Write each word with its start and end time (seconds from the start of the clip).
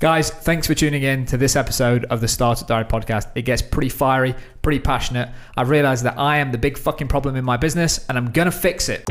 Guys, 0.00 0.30
thanks 0.30 0.64
for 0.64 0.74
tuning 0.74 1.02
in 1.02 1.26
to 1.26 1.36
this 1.36 1.56
episode 1.56 2.04
of 2.04 2.20
the 2.20 2.28
Startup 2.28 2.68
Diary 2.68 2.84
podcast. 2.84 3.32
It 3.34 3.42
gets 3.42 3.62
pretty 3.62 3.88
fiery, 3.88 4.32
pretty 4.62 4.78
passionate. 4.78 5.28
I've 5.56 5.70
realized 5.70 6.04
that 6.04 6.16
I 6.16 6.36
am 6.36 6.52
the 6.52 6.58
big 6.58 6.78
fucking 6.78 7.08
problem 7.08 7.34
in 7.34 7.44
my 7.44 7.56
business 7.56 8.06
and 8.08 8.16
I'm 8.16 8.30
gonna 8.30 8.52
fix 8.52 8.88
it. 8.88 9.02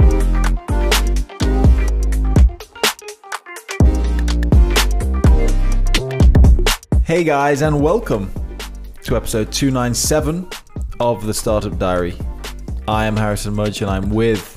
Hey 7.03 7.25
guys, 7.25 7.61
and 7.63 7.81
welcome 7.81 8.31
to 9.03 9.17
episode 9.17 9.51
297 9.51 10.47
of 11.01 11.25
the 11.25 11.33
Startup 11.33 11.77
Diary. 11.77 12.15
I 12.87 13.07
am 13.07 13.17
Harrison 13.17 13.53
Mudge 13.53 13.81
and 13.81 13.91
I'm 13.91 14.09
with 14.09 14.56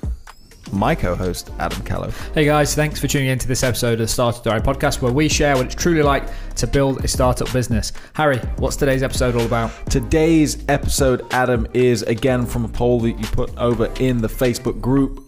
my 0.72 0.94
co 0.94 1.14
host, 1.14 1.50
Adam 1.58 1.82
Callow. 1.82 2.10
Hey 2.34 2.44
guys, 2.44 2.74
thanks 2.74 3.00
for 3.00 3.06
tuning 3.06 3.28
in 3.28 3.38
to 3.38 3.48
this 3.48 3.62
episode 3.62 3.94
of 3.94 3.98
the 4.00 4.08
Startup 4.08 4.42
Diary 4.42 4.60
podcast 4.60 5.00
where 5.02 5.12
we 5.12 5.28
share 5.28 5.56
what 5.56 5.66
it's 5.66 5.74
truly 5.74 6.02
like 6.02 6.24
to 6.56 6.66
build 6.66 7.04
a 7.04 7.08
startup 7.08 7.52
business. 7.52 7.92
Harry, 8.14 8.38
what's 8.56 8.76
today's 8.76 9.02
episode 9.02 9.34
all 9.34 9.46
about? 9.46 9.70
Today's 9.90 10.64
episode, 10.68 11.26
Adam, 11.32 11.66
is 11.74 12.02
again 12.02 12.46
from 12.46 12.64
a 12.64 12.68
poll 12.68 13.00
that 13.00 13.12
you 13.12 13.26
put 13.28 13.56
over 13.58 13.86
in 14.00 14.20
the 14.20 14.28
Facebook 14.28 14.80
group, 14.80 15.24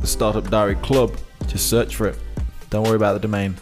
the 0.00 0.06
Startup 0.06 0.48
Diary 0.48 0.76
Club. 0.76 1.16
Just 1.46 1.68
search 1.68 1.96
for 1.96 2.08
it. 2.08 2.18
Don't 2.70 2.84
worry 2.84 2.96
about 2.96 3.14
the 3.14 3.20
domain. 3.20 3.56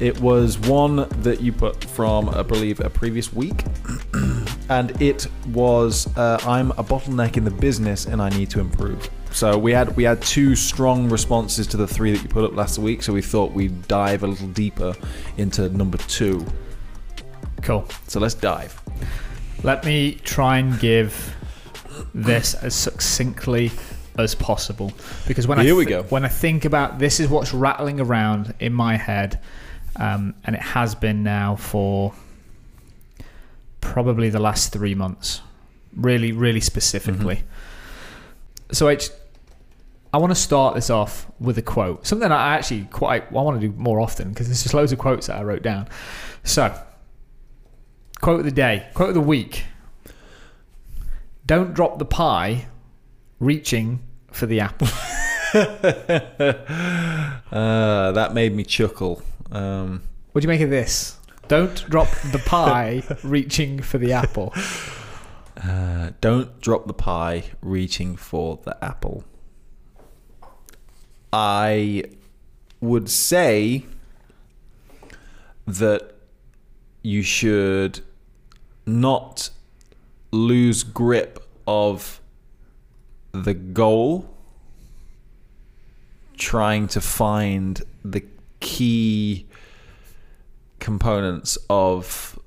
It 0.00 0.20
was 0.20 0.58
one 0.58 1.08
that 1.22 1.40
you 1.40 1.52
put 1.52 1.84
from, 1.84 2.28
I 2.28 2.42
believe, 2.42 2.80
a 2.80 2.90
previous 2.90 3.32
week. 3.32 3.64
and 4.68 5.00
it 5.00 5.26
was 5.48 6.08
uh, 6.16 6.38
I'm 6.42 6.72
a 6.72 6.82
bottleneck 6.82 7.36
in 7.36 7.44
the 7.44 7.50
business 7.50 8.06
and 8.06 8.20
I 8.20 8.28
need 8.30 8.50
to 8.50 8.60
improve. 8.60 9.08
So 9.32 9.56
we 9.58 9.72
had 9.72 9.96
we 9.96 10.04
had 10.04 10.20
two 10.22 10.54
strong 10.54 11.08
responses 11.08 11.66
to 11.68 11.76
the 11.76 11.86
three 11.86 12.12
that 12.12 12.22
you 12.22 12.28
put 12.28 12.44
up 12.44 12.54
last 12.54 12.78
week. 12.78 13.02
So 13.02 13.12
we 13.12 13.22
thought 13.22 13.52
we'd 13.52 13.88
dive 13.88 14.22
a 14.22 14.26
little 14.26 14.48
deeper 14.48 14.94
into 15.36 15.68
number 15.70 15.98
two. 15.98 16.46
Cool. 17.62 17.86
So 18.08 18.20
let's 18.20 18.34
dive. 18.34 18.80
Let 19.62 19.84
me 19.84 20.14
try 20.24 20.58
and 20.58 20.78
give 20.80 21.34
this 22.14 22.54
as 22.54 22.74
succinctly 22.74 23.70
as 24.18 24.34
possible 24.34 24.92
because 25.26 25.46
when 25.46 25.58
Here 25.60 25.74
I 25.74 25.76
we 25.76 25.84
go. 25.86 26.02
when 26.04 26.24
I 26.24 26.28
think 26.28 26.64
about 26.64 26.98
this 26.98 27.20
is 27.20 27.28
what's 27.28 27.54
rattling 27.54 28.00
around 28.00 28.54
in 28.60 28.72
my 28.72 28.96
head, 28.96 29.40
um, 29.96 30.34
and 30.44 30.54
it 30.54 30.62
has 30.62 30.94
been 30.94 31.22
now 31.22 31.56
for 31.56 32.12
probably 33.80 34.28
the 34.28 34.40
last 34.40 34.72
three 34.72 34.94
months, 34.94 35.40
really, 35.96 36.32
really 36.32 36.60
specifically. 36.60 37.36
Mm-hmm. 37.36 38.72
So 38.72 38.88
H, 38.88 39.10
I 40.14 40.18
want 40.18 40.30
to 40.30 40.34
start 40.40 40.74
this 40.74 40.90
off 40.90 41.26
with 41.40 41.56
a 41.56 41.62
quote, 41.62 42.06
something 42.06 42.30
I 42.30 42.54
actually 42.56 42.84
quite 42.90 43.24
I 43.30 43.32
want 43.32 43.58
to 43.60 43.66
do 43.68 43.74
more 43.78 43.98
often 43.98 44.28
because 44.28 44.46
there's 44.46 44.62
just 44.62 44.74
loads 44.74 44.92
of 44.92 44.98
quotes 44.98 45.28
that 45.28 45.36
I 45.38 45.42
wrote 45.42 45.62
down. 45.62 45.88
So, 46.44 46.78
quote 48.20 48.40
of 48.40 48.44
the 48.44 48.50
day, 48.52 48.88
quote 48.94 49.08
of 49.10 49.14
the 49.14 49.20
week. 49.22 49.64
Don't 51.46 51.72
drop 51.74 51.98
the 51.98 52.04
pie, 52.04 52.66
reaching 53.40 54.02
for 54.30 54.46
the 54.46 54.60
apple. 54.60 54.88
Uh, 57.50 58.12
that 58.12 58.30
made 58.34 58.54
me 58.54 58.64
chuckle. 58.64 59.22
Um, 59.50 60.02
What 60.32 60.42
do 60.42 60.44
you 60.44 60.48
make 60.48 60.60
of 60.60 60.70
this? 60.70 61.16
Don't 61.48 61.84
drop 61.90 62.08
the 62.30 62.38
pie, 62.38 63.02
reaching 63.24 63.80
for 63.82 63.98
the 63.98 64.12
apple. 64.12 64.54
uh, 65.62 66.10
don't 66.20 66.60
drop 66.60 66.86
the 66.86 66.94
pie 66.94 67.44
reaching 67.60 68.16
for 68.16 68.60
the 68.64 68.82
apple. 68.84 69.24
I 71.32 72.04
would 72.80 73.08
say 73.08 73.86
that 75.66 76.14
you 77.02 77.22
should 77.22 78.00
not 78.84 79.50
lose 80.30 80.82
grip 80.82 81.48
of 81.66 82.20
the 83.32 83.54
goal 83.54 84.28
trying 86.36 86.88
to 86.88 87.00
find 87.00 87.82
the 88.04 88.24
key 88.60 89.46
components 90.80 91.56
of 91.70 92.38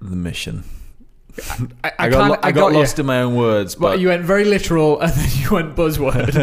the 0.00 0.16
mission. 0.16 0.64
I, 1.84 1.92
I, 1.98 2.08
got, 2.08 2.30
lo- 2.30 2.36
I 2.42 2.52
got, 2.52 2.72
you. 2.72 2.78
lost 2.78 2.98
in 2.98 3.06
my 3.06 3.22
own 3.22 3.34
words, 3.36 3.78
Well, 3.78 3.92
but 3.92 4.00
you 4.00 4.08
went 4.08 4.24
very 4.24 4.44
literal 4.44 5.00
and 5.00 5.12
then 5.12 5.28
you 5.34 5.50
went 5.50 5.76
buzzword. 5.76 6.34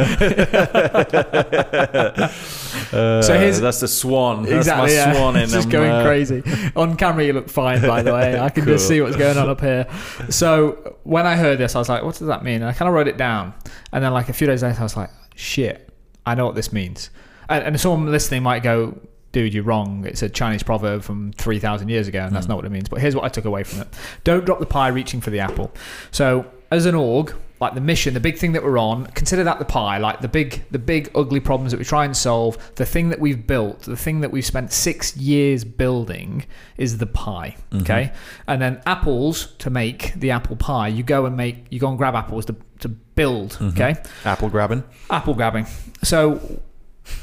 uh, 2.13 2.31
so 3.21 3.37
here's- 3.39 3.59
that's 3.59 3.79
the 3.79 3.87
swan. 3.87 4.43
That's 4.43 4.67
exactly. 4.67 4.87
my 4.87 4.93
yeah. 4.93 5.13
swan 5.13 5.35
in 5.35 5.49
just 5.49 5.69
going 5.69 5.91
uh, 5.91 6.03
crazy. 6.03 6.43
On 6.75 6.95
camera, 6.95 7.23
you 7.25 7.33
look 7.33 7.49
fine, 7.49 7.81
by 7.81 8.01
the 8.01 8.13
way. 8.13 8.39
I 8.39 8.49
can 8.49 8.65
just 8.65 8.87
see 8.87 9.01
what's 9.01 9.15
going 9.15 9.37
on 9.37 9.49
up 9.49 9.61
here. 9.61 9.87
So 10.29 10.97
when 11.03 11.25
I 11.25 11.35
heard 11.35 11.57
this, 11.57 11.75
I 11.75 11.79
was 11.79 11.89
like, 11.89 12.03
"What 12.03 12.15
does 12.15 12.27
that 12.27 12.43
mean?" 12.43 12.55
And 12.55 12.65
I 12.65 12.73
kind 12.73 12.87
of 12.87 12.95
wrote 12.95 13.07
it 13.07 13.17
down. 13.17 13.53
And 13.91 14.03
then, 14.03 14.13
like 14.13 14.29
a 14.29 14.33
few 14.33 14.47
days 14.47 14.63
later, 14.63 14.79
I 14.79 14.83
was 14.83 14.95
like, 14.97 15.09
"Shit, 15.35 15.89
I 16.25 16.35
know 16.35 16.45
what 16.45 16.55
this 16.55 16.71
means." 16.71 17.09
And, 17.49 17.63
and 17.63 17.79
someone 17.79 18.11
listening 18.11 18.43
might 18.43 18.63
go, 18.63 18.99
"Dude, 19.37 19.53
you're 19.53 19.63
wrong. 19.63 20.05
It's 20.05 20.21
a 20.23 20.29
Chinese 20.29 20.63
proverb 20.63 21.03
from 21.03 21.31
three 21.33 21.59
thousand 21.59 21.89
years 21.89 22.07
ago, 22.07 22.21
and 22.25 22.35
that's 22.35 22.45
Mm. 22.45 22.49
not 22.49 22.55
what 22.57 22.65
it 22.65 22.71
means." 22.71 22.89
But 22.89 23.01
here's 23.01 23.15
what 23.15 23.25
I 23.25 23.29
took 23.29 23.45
away 23.45 23.63
from 23.63 23.81
it: 23.81 23.87
Don't 24.23 24.45
drop 24.45 24.59
the 24.59 24.65
pie, 24.65 24.87
reaching 24.87 25.21
for 25.21 25.29
the 25.29 25.39
apple. 25.39 25.71
So 26.11 26.45
as 26.71 26.85
an 26.85 26.95
org, 26.95 27.33
like 27.59 27.73
the 27.75 27.81
mission, 27.81 28.13
the 28.13 28.19
big 28.19 28.37
thing 28.37 28.51
that 28.51 28.63
we're 28.63 28.77
on, 28.77 29.05
consider 29.07 29.43
that 29.43 29.57
the 29.57 29.65
pie, 29.65 29.97
like 29.97 30.21
the 30.21 30.27
big, 30.27 30.63
the 30.69 30.77
big 30.79 31.09
ugly 31.15 31.39
problems 31.39 31.71
that 31.71 31.77
we 31.79 31.85
try 31.85 32.05
and 32.05 32.15
solve. 32.15 32.57
The 32.75 32.85
thing 32.85 33.09
that 33.09 33.19
we've 33.19 33.47
built, 33.47 33.81
the 33.83 33.95
thing 33.95 34.19
that 34.21 34.31
we've 34.31 34.45
spent 34.45 34.71
six 34.71 35.15
years 35.17 35.63
building, 35.63 36.45
is 36.77 36.97
the 36.99 37.07
pie. 37.07 37.55
Okay, 37.81 38.11
and 38.47 38.61
then 38.61 38.81
apples 38.85 39.53
to 39.59 39.69
make 39.69 40.13
the 40.15 40.29
apple 40.31 40.55
pie. 40.55 40.87
You 40.89 41.03
go 41.03 41.25
and 41.25 41.35
make, 41.37 41.65
you 41.69 41.79
go 41.79 41.89
and 41.89 41.97
grab 41.97 42.15
apples 42.15 42.45
to 42.45 42.55
to 42.79 42.89
build. 42.89 43.57
Okay, 43.61 43.95
apple 44.25 44.49
grabbing. 44.49 44.83
apple 45.09 45.33
grabbing. 45.33 45.65
So 46.03 46.61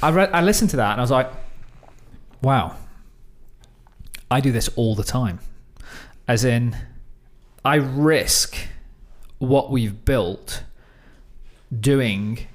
I 0.02 0.10
read, 0.10 0.30
I 0.32 0.40
listened 0.42 0.70
to 0.70 0.76
that 0.78 0.92
and 0.92 1.00
I 1.00 1.04
was 1.04 1.10
like, 1.12 1.30
wow, 2.44 2.76
I 4.30 4.40
do 4.40 4.52
this 4.52 4.68
all 4.76 4.94
the 4.94 5.02
time. 5.02 5.40
As 6.28 6.44
in, 6.44 6.76
I 7.64 7.76
risk 7.76 8.56
what 9.38 9.70
we've 9.70 10.04
built 10.04 10.62
doing 11.80 12.46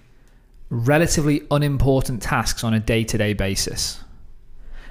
relatively 0.69 1.41
unimportant 1.49 2.22
tasks 2.22 2.63
on 2.63 2.73
a 2.73 2.79
day 2.79 3.03
to 3.03 3.17
day 3.17 3.33
basis. 3.33 4.03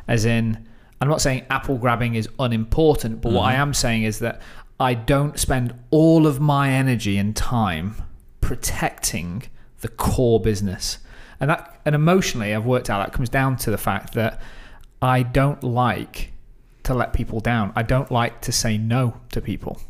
As 0.08 0.24
in, 0.24 0.66
I'm 1.00 1.08
not 1.08 1.20
saying 1.20 1.46
apple 1.48 1.78
grabbing 1.78 2.16
is 2.16 2.28
unimportant, 2.40 3.20
but 3.20 3.32
what 3.32 3.42
I 3.42 3.52
mm-hmm. 3.52 3.62
am 3.62 3.74
saying 3.74 4.02
is 4.02 4.18
that 4.18 4.42
I 4.80 4.94
don't 4.94 5.38
spend 5.38 5.74
all 5.90 6.26
of 6.26 6.40
my 6.40 6.70
energy 6.70 7.16
and 7.16 7.36
time 7.36 7.94
protecting 8.40 9.44
the 9.80 9.88
core 9.88 10.40
business. 10.40 10.98
And 11.38 11.50
that 11.50 11.80
and 11.84 11.94
emotionally 11.94 12.52
I've 12.52 12.66
worked 12.66 12.90
out 12.90 13.04
that 13.04 13.12
comes 13.12 13.28
down 13.28 13.56
to 13.58 13.70
the 13.70 13.78
fact 13.78 14.14
that 14.14 14.40
I 15.00 15.22
don't 15.22 15.62
like 15.62 16.32
to 16.84 16.94
let 16.94 17.12
people 17.12 17.40
down. 17.40 17.72
I 17.76 17.82
don't 17.82 18.10
like 18.10 18.40
to 18.42 18.52
say 18.52 18.78
no 18.78 19.20
to 19.32 19.40
people. 19.40 19.80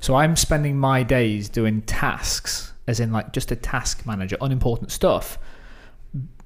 So 0.00 0.14
I'm 0.14 0.36
spending 0.36 0.78
my 0.78 1.02
days 1.02 1.48
doing 1.48 1.82
tasks 1.82 2.72
as 2.86 3.00
in 3.00 3.12
like 3.12 3.32
just 3.32 3.50
a 3.50 3.56
task 3.56 4.06
manager, 4.06 4.36
unimportant 4.40 4.90
stuff. 4.90 5.38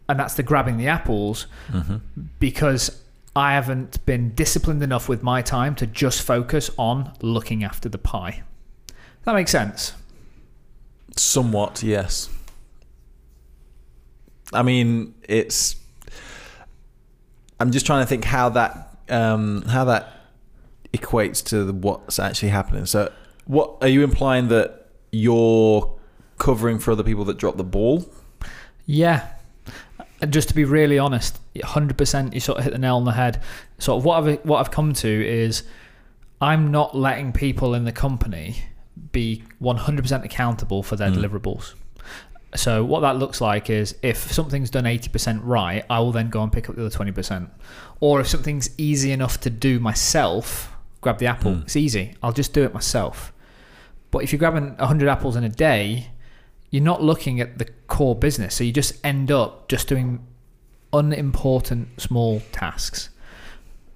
And 0.09 0.19
that's 0.19 0.35
the 0.35 0.43
grabbing 0.43 0.77
the 0.77 0.89
apples 0.89 1.47
mm-hmm. 1.69 1.99
because 2.39 3.03
I 3.37 3.53
haven't 3.53 4.05
been 4.07 4.35
disciplined 4.35 4.83
enough 4.83 5.09
with 5.09 5.23
my 5.23 5.43
time 5.43 5.75
to 5.77 5.87
just 5.87 6.23
focus 6.23 6.71
on 6.77 7.13
looking 7.23 7.63
after 7.63 7.89
the 7.89 7.99
pie. 7.99 8.43
That 9.25 9.35
makes 9.35 9.53
sense. 9.53 9.93
Somewhat, 11.17 11.83
yes. 11.83 12.29
I 14.53 14.63
mean, 14.63 15.15
it's. 15.29 15.77
I'm 17.61 17.71
just 17.71 17.87
trying 17.87 18.03
to 18.03 18.07
think 18.07 18.25
how 18.25 18.49
that 18.51 18.97
um, 19.09 19.63
how 19.63 19.85
that 19.85 20.13
equates 20.95 21.45
to 21.47 21.65
the, 21.65 21.73
what's 21.73 22.19
actually 22.19 22.49
happening. 22.49 22.87
So, 22.87 23.13
what 23.45 23.77
are 23.83 23.89
you 23.89 24.03
implying 24.03 24.49
that 24.49 24.89
you're 25.13 25.97
covering 26.39 26.79
for 26.79 26.93
other 26.93 27.03
people 27.03 27.25
that 27.27 27.37
drop 27.37 27.57
the 27.57 27.65
ball? 27.65 28.09
Yeah. 28.87 29.29
And 30.23 30.33
just 30.33 30.49
to 30.49 30.55
be 30.55 30.65
really 30.65 30.99
honest, 30.99 31.39
100% 31.55 32.35
you 32.35 32.41
sort 32.41 32.59
of 32.59 32.65
hit 32.65 32.73
the 32.73 32.79
nail 32.79 32.97
on 32.97 33.05
the 33.05 33.13
head. 33.13 33.43
Sort 33.79 33.99
of 33.99 34.05
what 34.05 34.23
I've 34.23 34.45
what 34.45 34.59
I've 34.59 34.71
come 34.71 34.93
to 34.95 35.09
is 35.09 35.63
I'm 36.41 36.71
not 36.71 36.97
letting 36.97 37.33
people 37.33 37.75
in 37.75 37.85
the 37.85 37.93
company 37.93 38.65
be 39.13 39.45
100% 39.63 40.25
accountable 40.25 40.83
for 40.83 40.97
their 40.97 41.11
deliverables. 41.11 41.75
So 42.55 42.85
what 42.85 43.01
that 43.01 43.17
looks 43.17 43.41
like 43.41 43.71
is 43.71 43.95
if 44.03 44.33
something's 44.33 44.71
done 44.71 44.85
80% 44.85 45.41
right, 45.45 45.85
I 45.89 46.01
will 46.01 46.13
then 46.13 46.31
go 46.31 46.43
and 46.43 46.53
pick 46.53 46.69
up 46.69 46.75
the 46.75 46.85
other 46.85 46.97
20%. 46.97 47.49
Or 48.01 48.21
if 48.21 48.29
something's 48.29 48.71
easy 48.77 49.13
enough 49.13 49.39
to 49.41 49.51
do 49.51 49.79
myself, 49.79 50.73
grab 51.01 51.19
the 51.19 51.27
apple. 51.27 51.55
Hmm. 51.55 51.63
It's 51.63 51.77
easy. 51.77 52.15
I'll 52.23 52.33
just 52.33 52.53
do 52.53 52.65
it 52.65 52.75
myself. 52.75 53.33
But 54.11 54.25
if 54.25 54.33
you're 54.33 54.41
grabbing 54.41 54.77
100 54.77 55.09
apples 55.09 55.37
in 55.37 55.45
a 55.45 55.49
day, 55.49 56.09
you're 56.71 56.83
not 56.83 57.03
looking 57.03 57.41
at 57.41 57.59
the 57.59 57.67
core 57.87 58.17
business. 58.17 58.57
So 58.57 58.65
you 58.65 58.73
just 58.73 58.95
end 59.05 59.31
up 59.31 59.69
just 59.69 59.87
doing 59.87 60.27
unimportant 60.93 62.01
small 62.01 62.43
tasks. 62.53 63.11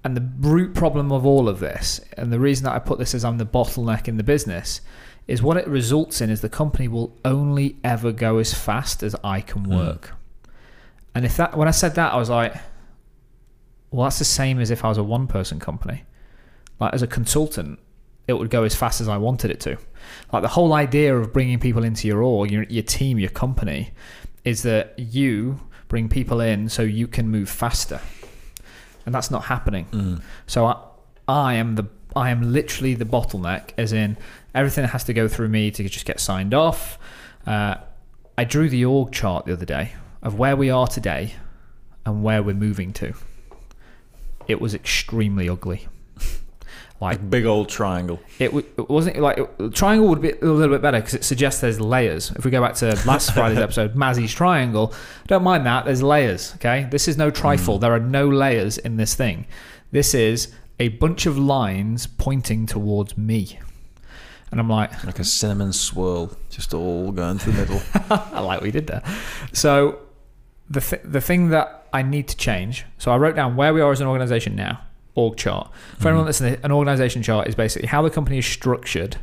and 0.05 0.15
the 0.15 0.29
root 0.47 0.75
problem 0.75 1.11
of 1.11 1.25
all 1.25 1.49
of 1.49 1.59
this, 1.59 1.99
and 2.15 2.31
the 2.31 2.39
reason 2.39 2.63
that 2.63 2.73
I 2.73 2.79
put 2.79 2.99
this 2.99 3.15
as 3.15 3.25
I'm 3.25 3.39
the 3.39 3.45
bottleneck 3.45 4.07
in 4.07 4.17
the 4.17 4.23
business, 4.23 4.81
is 5.27 5.41
what 5.41 5.57
it 5.57 5.67
results 5.67 6.21
in 6.21 6.29
is 6.29 6.41
the 6.41 6.49
company 6.49 6.87
will 6.87 7.15
only 7.25 7.77
ever 7.83 8.11
go 8.11 8.37
as 8.37 8.53
fast 8.53 9.01
as 9.03 9.15
I 9.23 9.41
can 9.41 9.65
Mm. 9.65 9.75
work. 9.75 10.13
And 11.15 11.25
if 11.25 11.37
that 11.37 11.57
when 11.57 11.67
I 11.67 11.71
said 11.71 11.95
that, 11.95 12.13
I 12.13 12.17
was 12.17 12.29
like, 12.29 12.53
well, 13.91 14.03
that's 14.05 14.19
the 14.19 14.25
same 14.25 14.59
as 14.59 14.69
if 14.71 14.83
I 14.83 14.89
was 14.89 14.97
a 14.97 15.03
one 15.03 15.27
person 15.27 15.59
company. 15.59 16.03
Like 16.79 16.93
as 16.93 17.01
a 17.01 17.07
consultant, 17.07 17.79
it 18.27 18.33
would 18.33 18.49
go 18.49 18.63
as 18.63 18.75
fast 18.75 18.99
as 19.01 19.07
I 19.07 19.17
wanted 19.17 19.51
it 19.51 19.59
to. 19.61 19.77
Like 20.33 20.41
the 20.41 20.49
whole 20.49 20.73
idea 20.73 21.15
of 21.15 21.31
bringing 21.31 21.59
people 21.59 21.83
into 21.83 22.07
your 22.07 22.21
org, 22.21 22.51
your, 22.51 22.63
your 22.63 22.83
team, 22.83 23.17
your 23.17 23.29
company, 23.29 23.91
is 24.43 24.63
that 24.63 24.93
you 24.97 25.59
bring 25.87 26.09
people 26.09 26.41
in 26.41 26.67
so 26.69 26.81
you 26.81 27.07
can 27.07 27.29
move 27.29 27.49
faster, 27.49 28.01
and 29.05 29.15
that's 29.15 29.31
not 29.31 29.45
happening. 29.45 29.85
Mm. 29.91 30.21
So 30.47 30.65
I, 30.65 30.75
I 31.27 31.53
am 31.53 31.75
the 31.75 31.83
I 32.15 32.29
am 32.29 32.53
literally 32.53 32.93
the 32.95 33.05
bottleneck, 33.05 33.71
as 33.77 33.91
in 33.93 34.17
everything 34.53 34.85
has 34.85 35.03
to 35.05 35.13
go 35.13 35.27
through 35.27 35.49
me 35.49 35.71
to 35.71 35.87
just 35.89 36.05
get 36.05 36.19
signed 36.19 36.53
off. 36.53 36.97
Uh, 37.45 37.75
I 38.37 38.43
drew 38.45 38.69
the 38.69 38.85
org 38.85 39.11
chart 39.11 39.45
the 39.45 39.53
other 39.53 39.65
day 39.65 39.93
of 40.23 40.37
where 40.39 40.55
we 40.55 40.69
are 40.69 40.87
today 40.87 41.33
and 42.05 42.23
where 42.23 42.41
we're 42.41 42.55
moving 42.55 42.93
to. 42.93 43.13
It 44.47 44.61
was 44.61 44.73
extremely 44.73 45.49
ugly. 45.49 45.87
Like 47.01 47.19
Like 47.19 47.29
big 47.29 47.45
old 47.45 47.67
triangle. 47.67 48.21
it, 48.39 48.45
w- 48.47 48.65
it 48.77 48.89
wasn't 48.89 49.17
like 49.19 49.37
triangle 49.73 50.07
would 50.07 50.21
be 50.21 50.31
a 50.31 50.45
little 50.45 50.73
bit 50.73 50.81
better 50.81 50.99
because 51.01 51.13
it 51.13 51.25
suggests 51.25 51.59
there's 51.59 51.81
layers. 51.81 52.31
If 52.31 52.45
we 52.45 52.51
go 52.51 52.61
back 52.61 52.75
to 52.75 52.87
last 53.05 53.31
Friday's 53.33 53.57
episode, 53.59 53.95
Maslow's 53.95 54.33
triangle, 54.33 54.93
don't 55.27 55.43
mind 55.43 55.65
that. 55.65 55.83
There's 55.83 56.01
layers. 56.01 56.53
Okay, 56.55 56.87
this 56.89 57.09
is 57.09 57.17
no 57.17 57.29
trifle. 57.29 57.79
There 57.79 57.91
are 57.93 57.99
no 57.99 58.29
layers 58.29 58.77
in 58.77 58.95
this 58.95 59.13
thing. 59.13 59.45
This 59.91 60.13
is 60.13 60.53
a 60.79 60.89
bunch 60.89 61.25
of 61.25 61.37
lines 61.37 62.07
pointing 62.07 62.65
towards 62.65 63.17
me, 63.17 63.59
and 64.51 64.59
I'm 64.59 64.69
like, 64.69 65.03
Like 65.03 65.19
a 65.19 65.23
cinnamon 65.23 65.73
swirl, 65.73 66.31
just 66.49 66.73
all 66.73 67.11
going 67.11 67.37
to 67.39 67.51
the 67.51 67.57
middle. 67.57 67.81
I 68.09 68.39
like 68.39 68.61
what 68.61 68.65
you 68.65 68.71
did 68.71 68.87
there. 68.87 69.03
So 69.53 69.99
the 70.69 70.81
th- 70.81 71.01
the 71.03 71.21
thing 71.21 71.49
that 71.49 71.87
I 71.93 72.01
need 72.01 72.27
to 72.29 72.37
change. 72.37 72.85
So 72.97 73.11
I 73.11 73.17
wrote 73.17 73.35
down 73.35 73.55
where 73.55 73.73
we 73.73 73.81
are 73.81 73.91
as 73.91 74.01
an 74.01 74.07
organization 74.07 74.55
now. 74.55 74.81
Org 75.15 75.37
chart. 75.37 75.71
For 75.71 75.97
mm-hmm. 75.97 76.07
anyone 76.07 76.25
listening, 76.25 76.57
an 76.63 76.71
organization 76.71 77.23
chart 77.23 77.47
is 77.47 77.55
basically 77.55 77.87
how 77.87 78.01
the 78.01 78.09
company 78.09 78.37
is 78.39 78.45
structured 78.45 79.17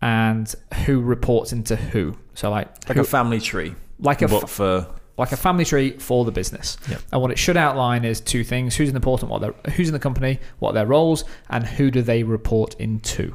and 0.00 0.52
who 0.84 1.00
reports 1.00 1.52
into 1.52 1.76
who. 1.76 2.16
So 2.34 2.50
like 2.50 2.88
like 2.88 2.96
who- 2.96 3.02
a 3.02 3.04
family 3.04 3.40
tree, 3.40 3.74
like 4.00 4.22
a 4.22 4.28
but 4.28 4.44
f- 4.44 4.50
for 4.50 4.86
like 5.18 5.32
a 5.32 5.36
family 5.36 5.64
tree 5.64 5.92
for 5.98 6.24
the 6.24 6.32
business. 6.32 6.76
Yep. 6.88 7.00
And 7.12 7.20
what 7.22 7.30
it 7.30 7.38
should 7.38 7.56
outline 7.56 8.04
is 8.04 8.20
two 8.20 8.44
things: 8.44 8.76
who's 8.76 8.88
important, 8.90 9.30
what 9.30 9.40
they're, 9.40 9.72
who's 9.74 9.88
in 9.88 9.92
the 9.92 9.98
company, 10.00 10.38
what 10.58 10.72
their 10.72 10.86
roles, 10.86 11.24
and 11.50 11.64
who 11.66 11.90
do 11.90 12.02
they 12.02 12.22
report 12.22 12.74
into. 12.78 13.34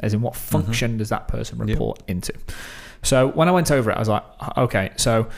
As 0.00 0.14
in, 0.14 0.20
what 0.22 0.34
function 0.34 0.96
does 0.96 1.10
that 1.10 1.28
person 1.28 1.58
Yep. 1.58 1.68
report 1.68 2.02
into? 2.08 2.32
So 3.02 3.28
when 3.28 3.48
I 3.48 3.52
went 3.52 3.70
over 3.70 3.90
it, 3.90 3.96
I 3.96 3.98
was 3.98 4.08
like, 4.08 4.24
okay, 4.56 4.90
so 4.96 5.28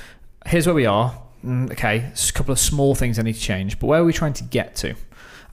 here's 0.47 0.67
where 0.67 0.75
we 0.75 0.87
are. 0.87 1.15
Mm, 1.45 1.73
Okay, 1.73 1.99
there's 1.99 2.31
a 2.31 2.33
couple 2.33 2.53
of 2.53 2.59
small 2.59 2.95
things 2.95 3.19
I 3.19 3.23
need 3.23 3.35
to 3.35 3.41
change, 3.41 3.79
but 3.79 3.87
where 3.89 4.01
are 4.01 4.05
we 4.05 4.13
trying 4.13 4.33
to 4.35 4.45
get 4.45 4.77
to? 4.77 4.95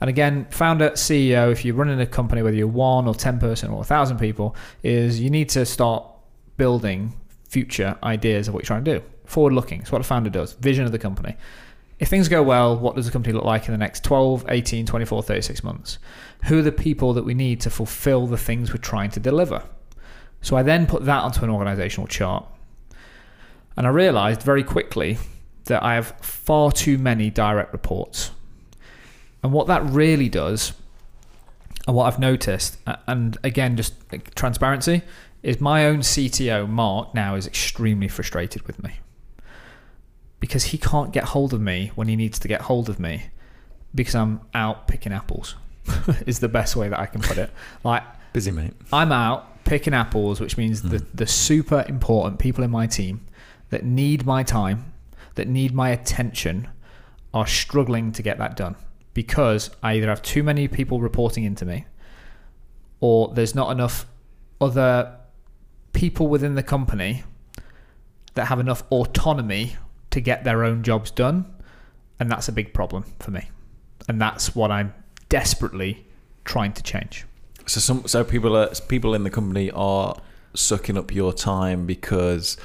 And 0.00 0.08
again, 0.10 0.46
founder, 0.50 0.90
CEO, 0.90 1.50
if 1.52 1.64
you're 1.64 1.74
running 1.74 2.00
a 2.00 2.06
company, 2.06 2.42
whether 2.42 2.56
you're 2.56 2.66
one 2.66 3.06
or 3.06 3.14
10 3.14 3.38
person 3.38 3.70
or 3.70 3.82
a 3.82 3.84
thousand 3.84 4.18
people, 4.18 4.54
is 4.82 5.20
you 5.20 5.30
need 5.30 5.48
to 5.50 5.64
start 5.64 6.04
building 6.56 7.12
future 7.48 7.96
ideas 8.02 8.48
of 8.48 8.54
what 8.54 8.62
you're 8.62 8.66
trying 8.66 8.84
to 8.84 8.98
do. 8.98 9.04
Forward 9.32 9.54
looking. 9.54 9.80
It's 9.80 9.90
what 9.90 10.02
a 10.02 10.04
founder 10.04 10.28
does. 10.28 10.52
Vision 10.52 10.84
of 10.84 10.92
the 10.92 10.98
company. 10.98 11.38
If 11.98 12.08
things 12.08 12.28
go 12.28 12.42
well, 12.42 12.76
what 12.76 12.96
does 12.96 13.06
the 13.06 13.12
company 13.12 13.32
look 13.32 13.46
like 13.46 13.66
in 13.66 13.72
the 13.72 13.78
next 13.78 14.04
12, 14.04 14.44
18, 14.46 14.84
24, 14.84 15.22
36 15.22 15.64
months? 15.64 15.98
Who 16.44 16.58
are 16.58 16.62
the 16.62 16.70
people 16.70 17.14
that 17.14 17.24
we 17.24 17.32
need 17.32 17.58
to 17.62 17.70
fulfill 17.70 18.26
the 18.26 18.36
things 18.36 18.70
we're 18.70 18.76
trying 18.76 19.10
to 19.12 19.20
deliver? 19.20 19.62
So 20.42 20.54
I 20.54 20.62
then 20.62 20.86
put 20.86 21.06
that 21.06 21.22
onto 21.22 21.44
an 21.44 21.48
organizational 21.48 22.08
chart. 22.08 22.44
And 23.74 23.86
I 23.86 23.90
realized 23.90 24.42
very 24.42 24.62
quickly 24.62 25.16
that 25.64 25.82
I 25.82 25.94
have 25.94 26.08
far 26.20 26.70
too 26.70 26.98
many 26.98 27.30
direct 27.30 27.72
reports. 27.72 28.32
And 29.42 29.50
what 29.50 29.66
that 29.68 29.82
really 29.82 30.28
does, 30.28 30.74
and 31.86 31.96
what 31.96 32.04
I've 32.04 32.20
noticed, 32.20 32.76
and 33.06 33.38
again, 33.42 33.78
just 33.78 33.94
transparency, 34.34 35.00
is 35.42 35.58
my 35.58 35.86
own 35.86 36.00
CTO, 36.00 36.68
Mark, 36.68 37.14
now 37.14 37.34
is 37.34 37.46
extremely 37.46 38.08
frustrated 38.08 38.66
with 38.66 38.82
me 38.82 38.98
because 40.42 40.64
he 40.64 40.76
can't 40.76 41.12
get 41.12 41.22
hold 41.22 41.54
of 41.54 41.60
me 41.60 41.92
when 41.94 42.08
he 42.08 42.16
needs 42.16 42.36
to 42.36 42.48
get 42.48 42.62
hold 42.62 42.88
of 42.88 42.98
me 42.98 43.26
because 43.94 44.16
I'm 44.16 44.40
out 44.52 44.88
picking 44.88 45.12
apples, 45.12 45.54
is 46.26 46.40
the 46.40 46.48
best 46.48 46.74
way 46.74 46.88
that 46.88 46.98
I 46.98 47.06
can 47.06 47.20
put 47.20 47.38
it. 47.38 47.48
Like, 47.84 48.02
busy 48.32 48.50
mate. 48.50 48.74
I'm 48.92 49.12
out 49.12 49.64
picking 49.64 49.94
apples, 49.94 50.40
which 50.40 50.56
means 50.56 50.82
the, 50.82 50.98
hmm. 50.98 51.04
the 51.14 51.28
super 51.28 51.84
important 51.86 52.40
people 52.40 52.64
in 52.64 52.72
my 52.72 52.88
team 52.88 53.24
that 53.70 53.84
need 53.84 54.26
my 54.26 54.42
time, 54.42 54.92
that 55.36 55.46
need 55.46 55.72
my 55.72 55.90
attention, 55.90 56.66
are 57.32 57.46
struggling 57.46 58.10
to 58.10 58.20
get 58.20 58.36
that 58.38 58.56
done 58.56 58.74
because 59.14 59.70
I 59.80 59.94
either 59.94 60.08
have 60.08 60.22
too 60.22 60.42
many 60.42 60.66
people 60.66 61.00
reporting 61.00 61.44
into 61.44 61.64
me 61.64 61.86
or 62.98 63.32
there's 63.32 63.54
not 63.54 63.70
enough 63.70 64.06
other 64.60 65.18
people 65.92 66.26
within 66.26 66.56
the 66.56 66.64
company 66.64 67.22
that 68.34 68.46
have 68.46 68.58
enough 68.58 68.82
autonomy 68.90 69.76
to 70.12 70.20
get 70.20 70.44
their 70.44 70.64
own 70.64 70.82
jobs 70.82 71.10
done. 71.10 71.52
And 72.20 72.30
that's 72.30 72.48
a 72.48 72.52
big 72.52 72.72
problem 72.72 73.04
for 73.18 73.32
me. 73.32 73.50
And 74.08 74.20
that's 74.20 74.54
what 74.54 74.70
I'm 74.70 74.94
desperately 75.28 76.06
trying 76.44 76.72
to 76.74 76.82
change. 76.82 77.24
So 77.66 77.80
some 77.80 78.06
so 78.06 78.24
people 78.24 78.56
are 78.56 78.68
people 78.88 79.14
in 79.14 79.24
the 79.24 79.30
company 79.30 79.70
are 79.70 80.16
sucking 80.54 80.96
up 80.96 81.14
your 81.14 81.32
time 81.32 81.86
because 81.86 82.56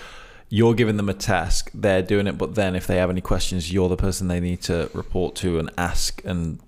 you're 0.50 0.74
giving 0.74 0.98
them 0.98 1.10
a 1.10 1.14
task, 1.14 1.70
they're 1.74 2.02
doing 2.02 2.26
it, 2.26 2.38
but 2.38 2.56
then 2.56 2.76
if 2.76 2.88
they 2.88 2.98
have 2.98 3.10
any 3.10 3.22
questions, 3.22 3.72
you're 3.72 3.90
the 3.90 3.98
person 3.98 4.28
they 4.28 4.40
need 4.40 4.62
to 4.62 4.90
report 4.94 5.36
to 5.36 5.60
and 5.60 5.70
ask 5.78 6.22
and 6.26 6.60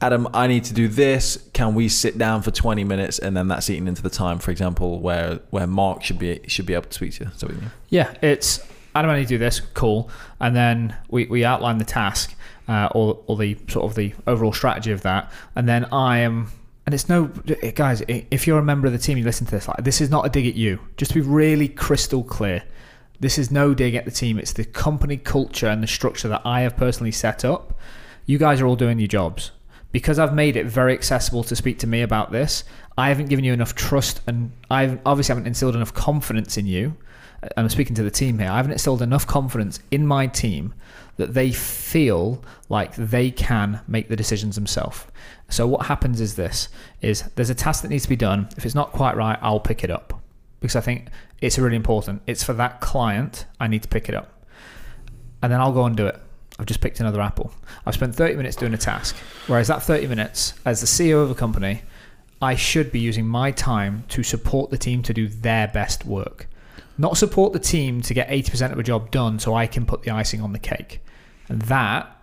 Adam, 0.00 0.28
I 0.32 0.46
need 0.46 0.64
to 0.64 0.74
do 0.74 0.88
this. 0.88 1.48
Can 1.52 1.74
we 1.74 1.88
sit 1.88 2.18
down 2.18 2.42
for 2.42 2.50
20 2.50 2.84
minutes 2.84 3.18
and 3.18 3.36
then 3.36 3.48
that's 3.48 3.68
eating 3.68 3.88
into 3.88 4.02
the 4.02 4.10
time, 4.10 4.38
for 4.38 4.50
example, 4.50 5.00
where 5.00 5.40
where 5.50 5.66
Mark 5.66 6.04
should 6.04 6.18
be 6.18 6.40
should 6.46 6.66
be 6.66 6.74
able 6.74 6.84
to 6.84 6.92
speak 6.92 7.14
to 7.14 7.24
you. 7.24 7.30
So 7.36 7.50
Yeah, 7.88 8.14
it's 8.22 8.60
I 8.94 9.02
need 9.16 9.24
to 9.24 9.28
do 9.28 9.38
this. 9.38 9.60
Cool, 9.60 10.10
and 10.40 10.54
then 10.54 10.96
we, 11.08 11.26
we 11.26 11.44
outline 11.44 11.78
the 11.78 11.84
task 11.84 12.34
uh, 12.68 12.88
or 12.94 13.22
or 13.26 13.36
the 13.36 13.56
sort 13.68 13.84
of 13.84 13.94
the 13.94 14.14
overall 14.26 14.52
strategy 14.52 14.90
of 14.90 15.02
that, 15.02 15.30
and 15.54 15.68
then 15.68 15.86
I 15.86 16.18
am. 16.18 16.50
And 16.86 16.94
it's 16.94 17.08
no, 17.08 17.26
guys. 17.74 18.02
If 18.08 18.46
you're 18.46 18.58
a 18.58 18.64
member 18.64 18.86
of 18.86 18.94
the 18.94 18.98
team, 18.98 19.18
you 19.18 19.24
listen 19.24 19.44
to 19.46 19.50
this. 19.50 19.68
Like, 19.68 19.84
this 19.84 20.00
is 20.00 20.08
not 20.08 20.24
a 20.24 20.30
dig 20.30 20.46
at 20.46 20.54
you. 20.54 20.80
Just 20.96 21.12
to 21.12 21.22
be 21.22 21.28
really 21.28 21.68
crystal 21.68 22.24
clear, 22.24 22.62
this 23.20 23.36
is 23.36 23.50
no 23.50 23.74
dig 23.74 23.94
at 23.94 24.06
the 24.06 24.10
team. 24.10 24.38
It's 24.38 24.54
the 24.54 24.64
company 24.64 25.18
culture 25.18 25.68
and 25.68 25.82
the 25.82 25.86
structure 25.86 26.28
that 26.28 26.42
I 26.46 26.62
have 26.62 26.78
personally 26.78 27.12
set 27.12 27.44
up. 27.44 27.78
You 28.24 28.38
guys 28.38 28.62
are 28.62 28.66
all 28.66 28.76
doing 28.76 28.98
your 28.98 29.08
jobs 29.08 29.50
because 29.92 30.18
I've 30.18 30.34
made 30.34 30.56
it 30.56 30.66
very 30.66 30.92
accessible 30.92 31.44
to 31.44 31.56
speak 31.56 31.78
to 31.80 31.86
me 31.86 32.02
about 32.02 32.30
this. 32.32 32.64
I 32.96 33.08
haven't 33.08 33.26
given 33.26 33.44
you 33.44 33.52
enough 33.52 33.74
trust, 33.74 34.20
and 34.26 34.52
I 34.70 34.98
obviously 35.06 35.32
haven't 35.32 35.46
instilled 35.46 35.76
enough 35.76 35.94
confidence 35.94 36.56
in 36.56 36.66
you. 36.66 36.96
I'm 37.56 37.68
speaking 37.68 37.94
to 37.96 38.02
the 38.02 38.10
team 38.10 38.38
here. 38.38 38.50
I 38.50 38.56
haven't 38.56 38.72
instilled 38.72 39.02
enough 39.02 39.26
confidence 39.26 39.80
in 39.90 40.06
my 40.06 40.26
team 40.26 40.74
that 41.16 41.34
they 41.34 41.52
feel 41.52 42.42
like 42.68 42.94
they 42.96 43.30
can 43.30 43.80
make 43.86 44.08
the 44.08 44.16
decisions 44.16 44.54
themselves. 44.54 45.06
So 45.48 45.66
what 45.66 45.86
happens 45.86 46.20
is 46.20 46.36
this: 46.36 46.68
is 47.00 47.22
there's 47.36 47.50
a 47.50 47.54
task 47.54 47.82
that 47.82 47.88
needs 47.88 48.04
to 48.04 48.08
be 48.08 48.16
done. 48.16 48.48
If 48.56 48.66
it's 48.66 48.74
not 48.74 48.92
quite 48.92 49.16
right, 49.16 49.38
I'll 49.40 49.60
pick 49.60 49.84
it 49.84 49.90
up 49.90 50.20
because 50.60 50.76
I 50.76 50.80
think 50.80 51.08
it's 51.40 51.58
really 51.58 51.76
important. 51.76 52.22
It's 52.26 52.42
for 52.42 52.54
that 52.54 52.80
client. 52.80 53.46
I 53.60 53.68
need 53.68 53.82
to 53.82 53.88
pick 53.88 54.08
it 54.08 54.14
up, 54.14 54.44
and 55.42 55.52
then 55.52 55.60
I'll 55.60 55.72
go 55.72 55.84
and 55.84 55.96
do 55.96 56.06
it. 56.06 56.20
I've 56.58 56.66
just 56.66 56.80
picked 56.80 56.98
another 56.98 57.20
apple. 57.20 57.52
I've 57.86 57.94
spent 57.94 58.16
30 58.16 58.34
minutes 58.34 58.56
doing 58.56 58.74
a 58.74 58.78
task. 58.78 59.14
Whereas 59.46 59.68
that 59.68 59.80
30 59.80 60.08
minutes, 60.08 60.54
as 60.64 60.80
the 60.80 60.86
CEO 60.86 61.22
of 61.22 61.30
a 61.30 61.34
company, 61.36 61.82
I 62.42 62.56
should 62.56 62.90
be 62.90 62.98
using 62.98 63.26
my 63.26 63.52
time 63.52 64.04
to 64.08 64.24
support 64.24 64.70
the 64.70 64.78
team 64.78 65.02
to 65.04 65.14
do 65.14 65.28
their 65.28 65.68
best 65.68 66.04
work. 66.04 66.48
Not 66.98 67.16
support 67.16 67.52
the 67.52 67.58
team 67.60 68.00
to 68.02 68.12
get 68.14 68.28
80% 68.28 68.72
of 68.72 68.78
a 68.78 68.82
job 68.82 69.10
done 69.10 69.38
so 69.38 69.54
I 69.54 69.66
can 69.68 69.86
put 69.86 70.02
the 70.02 70.10
icing 70.10 70.40
on 70.40 70.52
the 70.52 70.58
cake. 70.58 71.00
And 71.48 71.62
that 71.62 72.14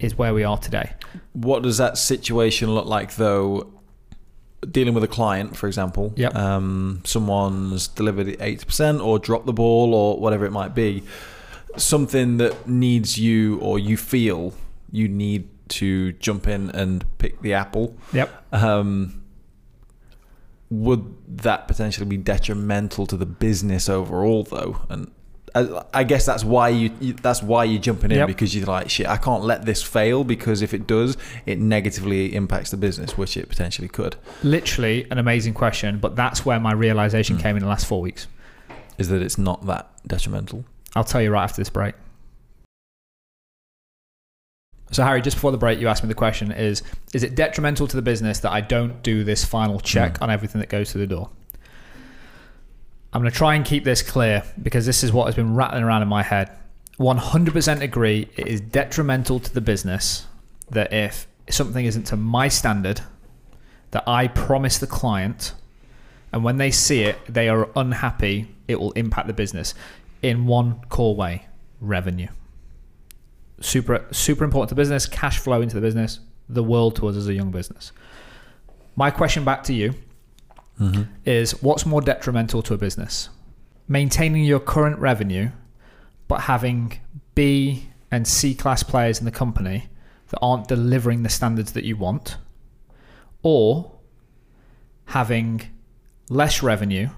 is 0.00 0.16
where 0.18 0.34
we 0.34 0.42
are 0.44 0.58
today. 0.58 0.92
What 1.32 1.62
does 1.62 1.78
that 1.78 1.96
situation 1.98 2.74
look 2.74 2.86
like 2.86 3.14
though? 3.16 3.72
Dealing 4.68 4.92
with 4.92 5.04
a 5.04 5.08
client, 5.08 5.56
for 5.56 5.68
example, 5.68 6.12
Yep. 6.16 6.34
um, 6.34 7.00
someone's 7.04 7.86
delivered 7.86 8.26
eighty 8.40 8.64
percent 8.64 9.00
or 9.00 9.20
dropped 9.20 9.46
the 9.46 9.52
ball 9.52 9.94
or 9.94 10.18
whatever 10.18 10.44
it 10.46 10.50
might 10.50 10.74
be. 10.74 11.04
Something 11.76 12.38
that 12.38 12.66
needs 12.68 13.18
you 13.18 13.60
or 13.60 13.78
you 13.78 13.96
feel 13.96 14.52
you 14.90 15.06
need 15.06 15.48
to 15.68 16.10
jump 16.14 16.48
in 16.48 16.70
and 16.70 17.04
pick 17.18 17.40
the 17.40 17.54
apple. 17.54 17.94
Yep. 18.12 18.30
Um, 18.52 19.22
would 20.70 21.14
that 21.42 21.66
potentially 21.68 22.06
be 22.06 22.16
detrimental 22.16 23.06
to 23.06 23.16
the 23.16 23.26
business 23.26 23.88
overall, 23.88 24.42
though? 24.44 24.78
And 24.88 25.10
I, 25.54 25.82
I 25.94 26.04
guess 26.04 26.26
that's 26.26 26.44
why 26.44 26.68
you, 26.68 26.90
you 27.00 27.14
that's 27.14 27.42
why 27.42 27.64
you're 27.64 27.80
jumping 27.80 28.10
in 28.10 28.18
Yep. 28.18 28.26
because 28.26 28.54
you're 28.54 28.66
like 28.66 28.90
shit. 28.90 29.06
I 29.06 29.16
can't 29.16 29.42
let 29.44 29.64
this 29.64 29.82
fail 29.82 30.24
because 30.24 30.60
if 30.60 30.74
it 30.74 30.86
does, 30.86 31.16
it 31.46 31.58
negatively 31.58 32.34
impacts 32.34 32.70
the 32.70 32.76
business, 32.76 33.16
which 33.16 33.36
it 33.36 33.48
potentially 33.48 33.88
could. 33.88 34.16
Literally 34.42 35.06
an 35.10 35.16
amazing 35.18 35.54
question, 35.54 35.98
but 35.98 36.16
that's 36.16 36.44
where 36.44 36.60
my 36.60 36.72
realization 36.72 37.38
Mm. 37.38 37.42
came 37.42 37.56
in 37.56 37.62
the 37.62 37.68
last 37.68 37.86
four 37.86 38.00
weeks. 38.02 38.26
Is 38.98 39.08
that 39.08 39.22
it's 39.22 39.38
not 39.38 39.64
that 39.66 39.88
detrimental? 40.06 40.64
I'll 40.94 41.04
tell 41.04 41.22
you 41.22 41.30
right 41.30 41.44
after 41.44 41.60
this 41.62 41.70
break. 41.70 41.94
So 44.90 45.04
Harry, 45.04 45.20
just 45.20 45.36
before 45.36 45.52
the 45.52 45.58
break, 45.58 45.78
you 45.80 45.88
asked 45.88 46.02
me 46.02 46.08
the 46.08 46.14
question: 46.14 46.50
Is 46.52 46.82
is 47.12 47.22
it 47.22 47.34
detrimental 47.34 47.86
to 47.86 47.96
the 47.96 48.02
business 48.02 48.40
that 48.40 48.52
I 48.52 48.60
don't 48.60 49.02
do 49.02 49.24
this 49.24 49.44
final 49.44 49.80
check 49.80 50.14
Mm. 50.14 50.22
on 50.22 50.30
everything 50.30 50.60
that 50.60 50.68
goes 50.68 50.92
through 50.92 51.02
the 51.02 51.14
door? 51.14 51.30
I'm 53.12 53.22
going 53.22 53.30
to 53.32 53.36
try 53.36 53.54
and 53.54 53.64
keep 53.64 53.84
this 53.84 54.02
clear 54.02 54.42
because 54.62 54.84
this 54.86 55.02
is 55.02 55.12
what 55.12 55.26
has 55.26 55.34
been 55.34 55.54
rattling 55.54 55.82
around 55.82 56.02
in 56.02 56.08
my 56.08 56.22
head. 56.22 56.50
100% 56.98 57.80
agree. 57.80 58.28
It 58.36 58.46
is 58.48 58.60
detrimental 58.60 59.40
to 59.40 59.54
the 59.54 59.60
business 59.62 60.26
that 60.70 60.92
if 60.92 61.26
something 61.48 61.86
isn't 61.86 62.04
to 62.04 62.16
my 62.16 62.48
standard, 62.48 63.00
that 63.92 64.04
I 64.06 64.28
promise 64.28 64.76
the 64.78 64.86
client, 64.86 65.54
and 66.32 66.44
when 66.44 66.58
they 66.58 66.70
see 66.70 67.02
it, 67.04 67.18
they 67.28 67.48
are 67.48 67.70
unhappy. 67.76 68.54
It 68.66 68.78
will 68.78 68.92
impact 68.92 69.26
the 69.28 69.32
business 69.32 69.74
in 70.22 70.46
one 70.46 70.80
core 70.90 71.14
way: 71.16 71.46
revenue. 71.80 72.28
Super, 73.60 74.06
super 74.10 74.44
important 74.44 74.68
to 74.70 74.74
business. 74.74 75.06
Cash 75.06 75.38
flow 75.38 75.60
into 75.60 75.74
the 75.74 75.80
business. 75.80 76.20
The 76.48 76.62
world 76.62 76.96
to 76.96 77.08
us 77.08 77.16
as 77.16 77.28
a 77.28 77.34
young 77.34 77.50
business. 77.50 77.92
My 78.96 79.10
question 79.10 79.44
back 79.44 79.62
to 79.64 79.72
you 79.72 79.94
Mm-hmm. 80.80 81.02
is: 81.24 81.60
What's 81.62 81.84
more 81.84 82.00
detrimental 82.00 82.62
to 82.62 82.74
a 82.74 82.78
business? 82.78 83.30
Maintaining 83.88 84.44
your 84.44 84.60
current 84.60 84.98
revenue, 84.98 85.50
but 86.28 86.42
having 86.42 87.00
B 87.34 87.88
and 88.10 88.26
C 88.26 88.54
class 88.54 88.82
players 88.82 89.18
in 89.18 89.24
the 89.24 89.30
company 89.32 89.88
that 90.28 90.38
aren't 90.40 90.68
delivering 90.68 91.22
the 91.22 91.28
standards 91.28 91.72
that 91.72 91.84
you 91.84 91.96
want, 91.96 92.36
or 93.42 93.90
having 95.06 95.62
less 96.28 96.62
revenue, 96.62 97.08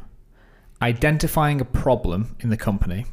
identifying 0.80 1.60
a 1.60 1.64
problem 1.64 2.36
in 2.40 2.48
the 2.48 2.56
company, 2.56 3.04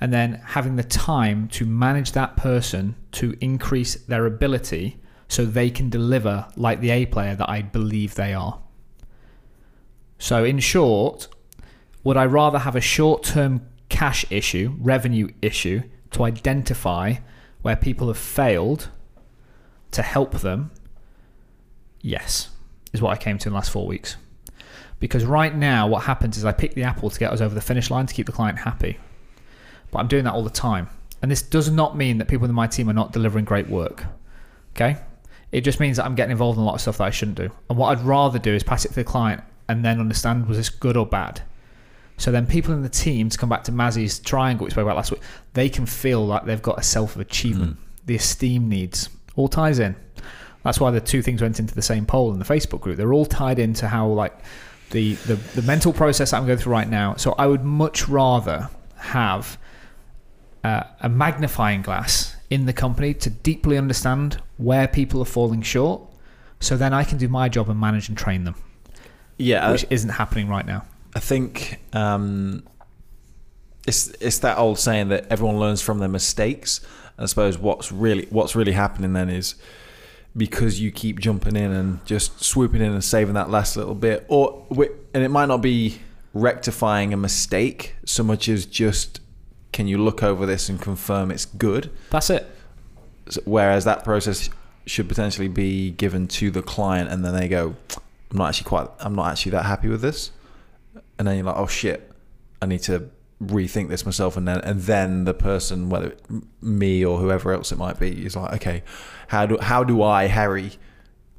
and 0.00 0.12
then 0.12 0.40
having 0.46 0.76
the 0.76 0.84
time 0.84 1.46
to 1.48 1.66
manage 1.66 2.12
that 2.12 2.36
person 2.36 2.96
to 3.12 3.36
increase 3.40 3.96
their 3.96 4.26
ability 4.26 4.96
so 5.28 5.44
they 5.44 5.70
can 5.70 5.90
deliver 5.90 6.48
like 6.56 6.80
the 6.80 6.90
A 6.90 7.06
player 7.06 7.36
that 7.36 7.48
I 7.48 7.62
believe 7.62 8.14
they 8.14 8.32
are. 8.32 8.60
So, 10.18 10.44
in 10.44 10.58
short, 10.58 11.28
would 12.02 12.16
I 12.16 12.24
rather 12.26 12.58
have 12.58 12.76
a 12.76 12.80
short 12.80 13.22
term 13.22 13.66
cash 13.88 14.24
issue, 14.30 14.74
revenue 14.78 15.28
issue, 15.42 15.82
to 16.12 16.24
identify 16.24 17.16
where 17.62 17.76
people 17.76 18.08
have 18.08 18.18
failed 18.18 18.88
to 19.92 20.02
help 20.02 20.32
them? 20.40 20.70
Yes, 22.00 22.48
is 22.92 23.02
what 23.02 23.12
I 23.12 23.16
came 23.16 23.38
to 23.38 23.48
in 23.48 23.52
the 23.52 23.56
last 23.56 23.70
four 23.70 23.86
weeks. 23.86 24.16
Because 24.98 25.24
right 25.24 25.54
now, 25.54 25.86
what 25.86 26.04
happens 26.04 26.36
is 26.36 26.44
I 26.44 26.52
pick 26.52 26.74
the 26.74 26.82
apple 26.82 27.10
to 27.10 27.18
get 27.18 27.32
us 27.32 27.40
over 27.40 27.54
the 27.54 27.60
finish 27.60 27.90
line 27.90 28.06
to 28.06 28.14
keep 28.14 28.26
the 28.26 28.32
client 28.32 28.58
happy. 28.58 28.98
But 29.90 30.00
I'm 30.00 30.08
doing 30.08 30.24
that 30.24 30.34
all 30.34 30.44
the 30.44 30.50
time. 30.50 30.88
And 31.22 31.30
this 31.30 31.42
does 31.42 31.70
not 31.70 31.96
mean 31.96 32.18
that 32.18 32.28
people 32.28 32.48
in 32.48 32.54
my 32.54 32.66
team 32.66 32.88
are 32.88 32.94
not 32.94 33.12
delivering 33.12 33.44
great 33.44 33.68
work. 33.68 34.06
Okay? 34.74 34.96
It 35.52 35.62
just 35.62 35.80
means 35.80 35.96
that 35.96 36.04
I'm 36.04 36.14
getting 36.14 36.32
involved 36.32 36.58
in 36.58 36.62
a 36.62 36.66
lot 36.66 36.74
of 36.74 36.80
stuff 36.80 36.98
that 36.98 37.04
I 37.04 37.10
shouldn't 37.10 37.36
do. 37.36 37.50
And 37.68 37.76
what 37.76 37.88
I'd 37.88 38.04
rather 38.04 38.38
do 38.38 38.54
is 38.54 38.62
pass 38.62 38.84
it 38.84 38.88
to 38.88 38.94
the 38.94 39.04
client 39.04 39.42
and 39.68 39.84
then 39.84 40.00
understand 40.00 40.46
was 40.46 40.56
this 40.56 40.68
good 40.68 40.96
or 40.96 41.06
bad. 41.06 41.42
So 42.16 42.30
then 42.30 42.46
people 42.46 42.74
in 42.74 42.82
the 42.82 42.88
team, 42.88 43.30
to 43.30 43.38
come 43.38 43.48
back 43.48 43.64
to 43.64 43.72
Maslow's 43.72 44.18
triangle 44.18 44.64
we 44.64 44.70
spoke 44.70 44.82
about 44.82 44.96
last 44.96 45.10
week, 45.10 45.22
they 45.54 45.68
can 45.68 45.86
feel 45.86 46.24
like 46.24 46.44
they've 46.44 46.60
got 46.60 46.78
a 46.78 46.82
self 46.82 47.14
of 47.14 47.20
achievement. 47.20 47.76
Mm. 47.76 48.06
The 48.06 48.16
esteem 48.16 48.68
needs 48.68 49.08
all 49.36 49.48
ties 49.48 49.78
in. 49.78 49.96
That's 50.62 50.78
why 50.78 50.90
the 50.90 51.00
two 51.00 51.22
things 51.22 51.40
went 51.40 51.58
into 51.58 51.74
the 51.74 51.82
same 51.82 52.04
poll 52.04 52.32
in 52.32 52.38
the 52.38 52.44
Facebook 52.44 52.80
group. 52.80 52.98
They're 52.98 53.14
all 53.14 53.24
tied 53.24 53.58
into 53.58 53.88
how 53.88 54.06
like 54.08 54.38
the 54.90 55.14
the, 55.14 55.36
the 55.36 55.62
mental 55.62 55.92
process 55.92 56.32
I'm 56.32 56.46
going 56.46 56.58
through 56.58 56.72
right 56.72 56.88
now. 56.88 57.14
So 57.16 57.34
I 57.38 57.46
would 57.46 57.64
much 57.64 58.08
rather 58.08 58.68
have 58.96 59.58
uh, 60.64 60.84
a 61.00 61.08
magnifying 61.08 61.82
glass 61.82 62.36
in 62.50 62.66
the 62.66 62.72
company 62.72 63.14
to 63.14 63.30
deeply 63.30 63.78
understand 63.78 64.42
where 64.56 64.88
people 64.88 65.22
are 65.22 65.26
falling 65.26 65.62
short, 65.62 66.02
so 66.58 66.76
then 66.76 66.92
I 66.92 67.04
can 67.04 67.18
do 67.18 67.28
my 67.28 67.48
job 67.48 67.70
and 67.70 67.80
manage 67.80 68.08
and 68.08 68.18
train 68.18 68.44
them, 68.44 68.54
Yeah, 69.38 69.70
which 69.72 69.86
isn't 69.90 70.10
happening 70.10 70.48
right 70.48 70.66
now. 70.66 70.84
I 71.14 71.20
think 71.20 71.80
um, 71.92 72.62
it's 73.86 74.08
it's 74.20 74.38
that 74.38 74.58
old 74.58 74.78
saying 74.78 75.08
that 75.08 75.26
everyone 75.30 75.58
learns 75.58 75.80
from 75.80 75.98
their 75.98 76.08
mistakes. 76.08 76.80
And 77.16 77.24
I 77.24 77.26
suppose 77.26 77.58
what's 77.58 77.90
really 77.90 78.26
what's 78.30 78.54
really 78.54 78.72
happening 78.72 79.12
then 79.12 79.30
is 79.30 79.54
because 80.36 80.80
you 80.80 80.92
keep 80.92 81.18
jumping 81.18 81.56
in 81.56 81.72
and 81.72 82.04
just 82.06 82.44
swooping 82.44 82.80
in 82.80 82.92
and 82.92 83.02
saving 83.02 83.34
that 83.34 83.50
last 83.50 83.76
little 83.76 83.94
bit, 83.94 84.24
or 84.28 84.66
and 85.14 85.24
it 85.24 85.30
might 85.30 85.46
not 85.46 85.62
be 85.62 86.00
rectifying 86.32 87.12
a 87.12 87.16
mistake 87.16 87.94
so 88.04 88.22
much 88.22 88.48
as 88.48 88.66
just 88.66 89.19
can 89.72 89.86
you 89.86 89.98
look 89.98 90.22
over 90.22 90.46
this 90.46 90.68
and 90.68 90.80
confirm 90.80 91.30
it's 91.30 91.44
good. 91.44 91.90
That's 92.10 92.30
it. 92.30 92.46
Whereas 93.44 93.84
that 93.84 94.02
process 94.04 94.50
should 94.86 95.08
potentially 95.08 95.48
be 95.48 95.90
given 95.92 96.26
to 96.26 96.50
the 96.50 96.62
client, 96.62 97.10
and 97.10 97.24
then 97.24 97.34
they 97.34 97.48
go, 97.48 97.76
"I'm 98.30 98.36
not 98.38 98.48
actually 98.48 98.68
quite, 98.68 98.88
I'm 98.98 99.14
not 99.14 99.30
actually 99.30 99.52
that 99.52 99.64
happy 99.66 99.88
with 99.88 100.00
this," 100.00 100.32
and 101.18 101.28
then 101.28 101.36
you're 101.36 101.46
like, 101.46 101.56
"Oh 101.56 101.66
shit, 101.68 102.10
I 102.60 102.66
need 102.66 102.82
to 102.82 103.08
rethink 103.42 103.88
this 103.88 104.04
myself," 104.04 104.36
and 104.36 104.48
then 104.48 104.60
and 104.62 104.80
then 104.82 105.24
the 105.24 105.34
person, 105.34 105.90
whether 105.90 106.08
it, 106.08 106.22
me 106.60 107.04
or 107.04 107.18
whoever 107.18 107.52
else 107.52 107.70
it 107.70 107.78
might 107.78 108.00
be, 108.00 108.26
is 108.26 108.34
like, 108.34 108.52
"Okay, 108.54 108.82
how 109.28 109.46
do 109.46 109.58
how 109.60 109.84
do 109.84 110.02
I, 110.02 110.26
Harry, 110.26 110.72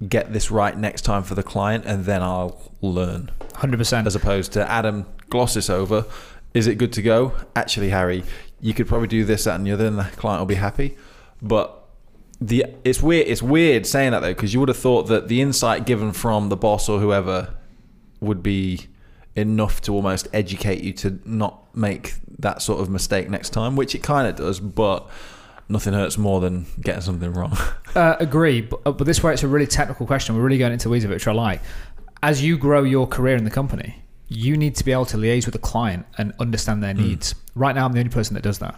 get 0.08 0.32
this 0.32 0.50
right 0.50 0.78
next 0.78 1.02
time 1.02 1.24
for 1.24 1.36
the 1.36 1.44
client?" 1.44 1.84
And 1.86 2.06
then 2.06 2.22
I'll 2.22 2.72
learn, 2.82 3.32
Hundred 3.56 3.78
percent. 3.78 4.08
as 4.08 4.16
opposed 4.16 4.54
to 4.54 4.72
Adam 4.72 5.06
gloss 5.30 5.56
this 5.56 5.70
over. 5.70 6.06
Is 6.54 6.68
it 6.68 6.76
good 6.76 6.94
to 6.94 7.02
go? 7.02 7.34
Actually, 7.56 7.90
Harry, 7.90 8.24
you 8.60 8.74
could 8.74 8.88
probably 8.88 9.08
do 9.08 9.24
this, 9.24 9.46
that, 9.46 9.56
and 9.56 9.66
the 9.66 9.72
other, 9.72 9.86
and 9.86 9.98
the 9.98 10.04
client 10.04 10.42
will 10.42 10.46
be 10.46 10.56
happy. 10.56 10.98
But 11.42 11.82
the 12.40 12.66
it's 12.84 13.02
weird. 13.02 13.28
It's 13.28 13.42
weird 13.42 13.86
saying 13.86 14.12
that 14.12 14.22
though, 14.22 14.34
because 14.34 14.54
you 14.54 14.60
would 14.60 14.70
have 14.70 14.78
thought 14.78 15.04
that 15.08 15.28
the 15.28 15.42
insight 15.42 15.86
given 15.86 16.12
from 16.12 16.50
the 16.50 16.58
boss 16.58 16.90
or 16.90 17.00
whoever 17.00 17.56
would 18.20 18.44
be 18.44 18.88
enough 19.36 19.82
to 19.82 19.94
almost 19.94 20.28
educate 20.34 20.84
you 20.84 20.92
to 20.92 21.20
not 21.24 21.76
make 21.76 22.16
that 22.40 22.62
sort 22.62 22.82
of 22.82 22.90
mistake 22.90 23.30
next 23.30 23.52
time, 23.52 23.76
which 23.76 23.96
it 23.96 24.04
kind 24.04 24.28
of 24.28 24.36
does. 24.36 24.60
But 24.60 25.08
nothing 25.70 25.94
hurts 25.94 26.18
more 26.18 26.42
than 26.42 26.66
getting 26.82 27.02
something 27.02 27.34
wrong. 27.34 27.58
Uh, 27.94 28.16
agree, 28.22 28.62
but, 28.62 28.80
uh, 28.86 28.92
but 28.94 29.04
this 29.04 29.22
way 29.22 29.34
it's 29.34 29.44
a 29.44 29.48
really 29.50 29.68
technical 29.68 30.06
question. 30.06 30.34
We're 30.34 30.44
really 30.44 30.58
going 30.58 30.72
into 30.72 30.88
weeds 30.88 31.04
of 31.04 31.12
it, 31.12 31.16
which 31.16 31.28
I 31.28 31.34
like. 31.34 31.62
As 32.24 32.42
you 32.42 32.58
grow 32.58 32.84
your 32.84 33.06
career 33.06 33.36
in 33.36 33.44
the 33.44 33.50
company, 33.50 34.02
you 34.34 34.56
need 34.56 34.76
to 34.76 34.86
be 34.86 34.92
able 34.94 35.06
to 35.06 35.18
liaise 35.18 35.46
with 35.46 35.54
the 35.54 35.60
client 35.60 36.06
and 36.18 36.34
understand 36.40 36.82
their 36.82 36.94
Mm. 36.94 37.00
needs. 37.00 37.36
Right 37.54 37.76
now, 37.76 37.86
I'm 37.86 37.92
the 37.92 38.00
only 38.00 38.10
person 38.12 38.34
that 38.36 38.44
does 38.44 38.60
that. 38.60 38.76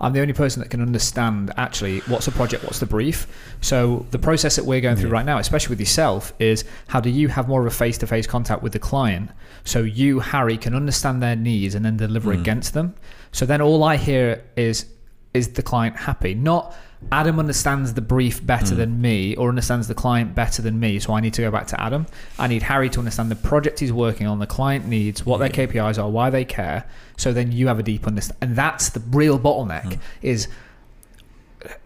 I'm 0.00 0.12
the 0.12 0.20
only 0.20 0.32
person 0.34 0.60
that 0.62 0.68
can 0.68 0.82
understand 0.82 1.52
actually 1.56 2.00
what's 2.00 2.26
the 2.26 2.32
project, 2.32 2.64
what's 2.64 2.80
the 2.80 2.86
brief. 2.86 3.26
So 3.62 4.04
the 4.10 4.18
process 4.18 4.56
that 4.56 4.66
we're 4.66 4.80
going 4.80 4.96
through 4.96 5.08
Yeah. 5.10 5.14
right 5.14 5.24
now, 5.26 5.38
especially 5.38 5.70
with 5.72 5.80
yourself, 5.80 6.32
is 6.38 6.64
how 6.88 7.00
do 7.00 7.08
you 7.08 7.28
have 7.28 7.48
more 7.48 7.60
of 7.60 7.66
a 7.66 7.70
face-to-face 7.70 8.26
contact 8.26 8.62
with 8.62 8.72
the 8.72 8.78
client, 8.78 9.30
so 9.64 9.78
you, 9.80 10.20
Harry, 10.20 10.58
can 10.58 10.74
understand 10.74 11.22
their 11.22 11.36
needs 11.36 11.74
and 11.74 11.84
then 11.84 11.96
deliver 11.96 12.34
Mm. 12.34 12.40
against 12.40 12.74
them. 12.74 12.94
So 13.32 13.46
then 13.46 13.60
all 13.62 13.84
I 13.84 13.96
hear 13.96 14.42
is 14.56 14.86
is 15.32 15.48
the 15.48 15.62
client 15.62 15.96
happy? 15.96 16.34
Not 16.34 16.74
Adam 17.12 17.38
understands 17.38 17.94
the 17.94 18.00
brief 18.00 18.44
better 18.44 18.74
Mm. 18.74 18.78
than 18.78 19.00
me 19.00 19.36
or 19.36 19.48
understands 19.48 19.86
the 19.88 19.94
client 19.94 20.34
better 20.34 20.60
than 20.60 20.80
me, 20.80 20.98
so 20.98 21.12
I 21.14 21.20
need 21.20 21.34
to 21.34 21.42
go 21.42 21.50
back 21.50 21.66
to 21.68 21.80
Adam. 21.80 22.06
I 22.38 22.46
need 22.48 22.62
Harry 22.64 22.90
to 22.90 22.98
understand 22.98 23.30
the 23.30 23.36
project 23.36 23.78
he's 23.80 23.92
working 23.92 24.26
on, 24.26 24.38
the 24.40 24.46
client 24.46 24.86
needs, 24.88 25.24
what 25.24 25.38
their 25.38 25.48
KPIs 25.48 25.98
are, 26.02 26.10
why 26.10 26.30
they 26.30 26.44
care. 26.44 26.84
So 27.16 27.32
then 27.32 27.52
you 27.52 27.68
have 27.68 27.78
a 27.78 27.82
deep 27.82 28.06
understanding. 28.06 28.48
And 28.48 28.56
that's 28.56 28.88
the 28.88 29.00
real 29.00 29.38
bottleneck 29.38 29.84
Mm. 29.92 29.98
is 30.22 30.48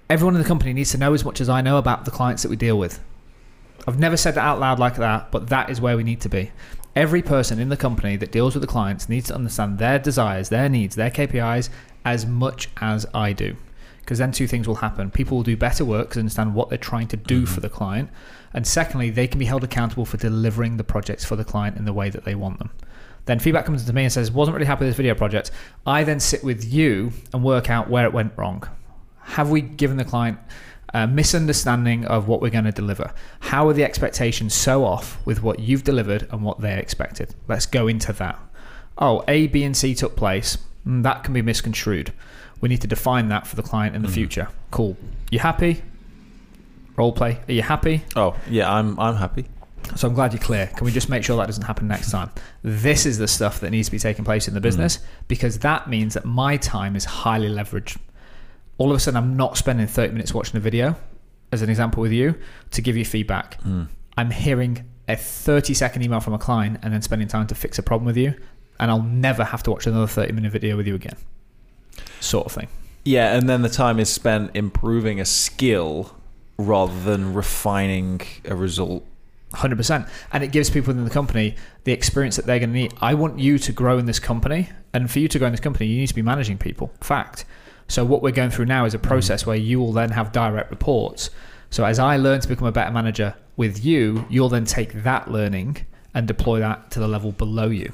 everyone 0.08 0.34
in 0.34 0.42
the 0.42 0.48
company 0.48 0.72
needs 0.72 0.90
to 0.92 0.98
know 0.98 1.12
as 1.14 1.24
much 1.24 1.40
as 1.40 1.48
I 1.48 1.60
know 1.60 1.76
about 1.76 2.04
the 2.04 2.10
clients 2.10 2.42
that 2.42 2.48
we 2.48 2.56
deal 2.56 2.78
with. 2.78 2.98
I've 3.86 3.98
never 3.98 4.16
said 4.16 4.34
that 4.34 4.42
out 4.44 4.58
loud 4.60 4.78
like 4.78 4.96
that, 4.96 5.30
but 5.30 5.48
that 5.48 5.70
is 5.70 5.80
where 5.80 5.96
we 5.96 6.02
need 6.02 6.20
to 6.22 6.28
be. 6.28 6.50
Every 6.96 7.22
person 7.22 7.58
in 7.60 7.68
the 7.68 7.76
company 7.76 8.16
that 8.16 8.32
deals 8.32 8.54
with 8.54 8.62
the 8.62 8.66
clients 8.66 9.08
needs 9.08 9.28
to 9.28 9.34
understand 9.34 9.78
their 9.78 9.98
desires, 9.98 10.48
their 10.48 10.68
needs, 10.68 10.96
their 10.96 11.10
KPIs 11.10 11.68
as 12.04 12.26
much 12.26 12.68
as 12.80 13.06
I 13.14 13.32
do. 13.32 13.56
Because 14.00 14.18
then 14.18 14.32
two 14.32 14.46
things 14.46 14.66
will 14.66 14.76
happen. 14.76 15.10
People 15.10 15.36
will 15.38 15.44
do 15.44 15.56
better 15.56 15.84
work 15.84 16.08
because 16.08 16.18
understand 16.18 16.54
what 16.54 16.68
they're 16.68 16.78
trying 16.78 17.06
to 17.08 17.16
do 17.16 17.42
Mhm. 17.42 17.48
for 17.48 17.60
the 17.60 17.68
client. 17.68 18.10
And 18.52 18.66
secondly, 18.66 19.10
they 19.10 19.28
can 19.28 19.38
be 19.38 19.44
held 19.44 19.62
accountable 19.62 20.04
for 20.04 20.16
delivering 20.16 20.76
the 20.76 20.84
projects 20.84 21.24
for 21.24 21.36
the 21.36 21.44
client 21.44 21.76
in 21.76 21.84
the 21.84 21.92
way 21.92 22.10
that 22.10 22.24
they 22.24 22.34
want 22.34 22.58
them. 22.58 22.70
Then 23.26 23.38
feedback 23.38 23.66
comes 23.66 23.84
to 23.84 23.92
me 23.92 24.04
and 24.04 24.12
says, 24.12 24.32
wasn't 24.32 24.54
really 24.56 24.66
happy 24.66 24.80
with 24.84 24.90
this 24.90 24.96
video 24.96 25.14
project. 25.14 25.50
I 25.86 26.02
then 26.02 26.18
sit 26.18 26.42
with 26.42 26.64
you 26.64 27.12
and 27.32 27.44
work 27.44 27.70
out 27.70 27.88
where 27.88 28.04
it 28.04 28.12
went 28.12 28.32
wrong. 28.36 28.64
Have 29.20 29.50
we 29.50 29.60
given 29.60 29.98
the 29.98 30.04
client 30.04 30.38
a 30.92 31.06
misunderstanding 31.06 32.04
of 32.06 32.26
what 32.26 32.40
we're 32.40 32.50
going 32.50 32.64
to 32.64 32.72
deliver? 32.72 33.12
How 33.40 33.68
are 33.68 33.72
the 33.72 33.84
expectations 33.84 34.54
so 34.54 34.84
off 34.84 35.18
with 35.24 35.42
what 35.42 35.60
you've 35.60 35.84
delivered 35.84 36.26
and 36.32 36.42
what 36.42 36.60
they 36.60 36.76
expected? 36.76 37.34
Let's 37.46 37.66
go 37.66 37.86
into 37.86 38.12
that. 38.14 38.38
Oh, 38.98 39.22
A, 39.28 39.46
B, 39.46 39.62
and 39.62 39.76
C 39.76 39.94
took 39.94 40.16
place. 40.16 40.58
Mm, 40.86 41.04
that 41.04 41.22
can 41.22 41.32
be 41.32 41.42
misconstrued. 41.42 42.12
We 42.60 42.68
need 42.68 42.80
to 42.82 42.86
define 42.86 43.28
that 43.28 43.46
for 43.46 43.56
the 43.56 43.62
client 43.62 43.96
in 43.96 44.02
the 44.02 44.08
Mhm. 44.08 44.12
future. 44.12 44.48
Cool. 44.70 44.96
You 45.30 45.38
happy? 45.38 45.82
Role 46.96 47.12
play. 47.12 47.38
Are 47.48 47.52
you 47.52 47.62
happy? 47.62 48.02
Oh 48.16 48.34
yeah, 48.48 48.72
I'm 48.72 48.98
I'm 49.00 49.16
happy. 49.16 49.46
So 49.96 50.06
I'm 50.06 50.14
glad 50.14 50.32
you're 50.34 50.42
clear. 50.42 50.66
Can 50.76 50.84
we 50.84 50.92
just 50.92 51.08
make 51.08 51.24
sure 51.24 51.36
that 51.38 51.46
doesn't 51.46 51.64
happen 51.64 51.88
next 51.88 52.10
time? 52.10 52.30
This 52.62 53.06
is 53.06 53.16
the 53.18 53.26
stuff 53.26 53.60
that 53.60 53.70
needs 53.70 53.88
to 53.88 53.92
be 53.92 53.98
taking 53.98 54.24
place 54.24 54.46
in 54.46 54.54
the 54.54 54.60
business 54.60 54.98
because 55.26 55.58
that 55.60 55.88
means 55.88 56.14
that 56.14 56.24
my 56.26 56.56
time 56.58 56.94
is 56.96 57.04
highly 57.06 57.48
leveraged. 57.48 57.96
All 58.78 58.90
of 58.90 58.96
a 58.96 59.00
sudden, 59.00 59.16
I'm 59.16 59.36
not 59.36 59.56
spending 59.56 59.86
30 59.86 60.12
minutes 60.12 60.32
watching 60.34 60.56
a 60.56 60.60
video, 60.60 60.96
as 61.50 61.62
an 61.62 61.70
example 61.70 62.02
with 62.02 62.12
you, 62.12 62.34
to 62.72 62.82
give 62.82 62.96
you 62.96 63.04
feedback. 63.04 63.60
Mm. 63.64 63.88
I'm 64.16 64.30
hearing 64.30 64.84
a 65.08 65.16
30 65.16 65.74
second 65.74 66.02
email 66.02 66.20
from 66.20 66.34
a 66.34 66.38
client 66.38 66.78
and 66.82 66.92
then 66.92 67.02
spending 67.02 67.26
time 67.28 67.46
to 67.48 67.54
fix 67.54 67.78
a 67.78 67.82
problem 67.82 68.06
with 68.06 68.16
you, 68.18 68.34
and 68.78 68.90
I'll 68.90 69.02
never 69.02 69.44
have 69.44 69.62
to 69.64 69.70
watch 69.70 69.86
another 69.86 70.06
30 70.06 70.32
minute 70.32 70.52
video 70.52 70.76
with 70.76 70.86
you 70.86 70.94
again. 70.94 71.16
Sort 72.20 72.46
of 72.46 72.52
thing. 72.52 72.68
Yeah, 73.04 73.34
and 73.34 73.48
then 73.48 73.62
the 73.62 73.68
time 73.68 73.98
is 73.98 74.10
spent 74.10 74.50
improving 74.54 75.20
a 75.20 75.24
skill 75.24 76.14
rather 76.58 77.00
than 77.02 77.34
refining 77.34 78.20
a 78.44 78.54
result. 78.54 79.04
Hundred 79.52 79.76
percent, 79.76 80.06
and 80.32 80.44
it 80.44 80.52
gives 80.52 80.70
people 80.70 80.88
within 80.88 81.04
the 81.04 81.10
company 81.10 81.56
the 81.82 81.92
experience 81.92 82.36
that 82.36 82.46
they're 82.46 82.60
going 82.60 82.70
to 82.70 82.74
need. 82.74 82.94
I 83.00 83.14
want 83.14 83.40
you 83.40 83.58
to 83.58 83.72
grow 83.72 83.98
in 83.98 84.06
this 84.06 84.20
company, 84.20 84.68
and 84.92 85.10
for 85.10 85.18
you 85.18 85.26
to 85.26 85.38
grow 85.38 85.48
in 85.48 85.52
this 85.52 85.60
company, 85.60 85.86
you 85.86 85.98
need 85.98 86.06
to 86.06 86.14
be 86.14 86.22
managing 86.22 86.56
people. 86.56 86.92
Fact. 87.00 87.44
So 87.88 88.04
what 88.04 88.22
we're 88.22 88.30
going 88.30 88.50
through 88.50 88.66
now 88.66 88.84
is 88.84 88.94
a 88.94 89.00
process 89.00 89.44
where 89.44 89.56
you 89.56 89.80
will 89.80 89.92
then 89.92 90.10
have 90.10 90.30
direct 90.30 90.70
reports. 90.70 91.30
So 91.70 91.84
as 91.84 91.98
I 91.98 92.16
learn 92.16 92.40
to 92.40 92.46
become 92.46 92.68
a 92.68 92.72
better 92.72 92.92
manager 92.92 93.34
with 93.56 93.84
you, 93.84 94.24
you'll 94.30 94.48
then 94.48 94.64
take 94.64 95.02
that 95.02 95.28
learning 95.28 95.84
and 96.14 96.28
deploy 96.28 96.60
that 96.60 96.92
to 96.92 97.00
the 97.00 97.08
level 97.08 97.32
below 97.32 97.68
you. 97.68 97.92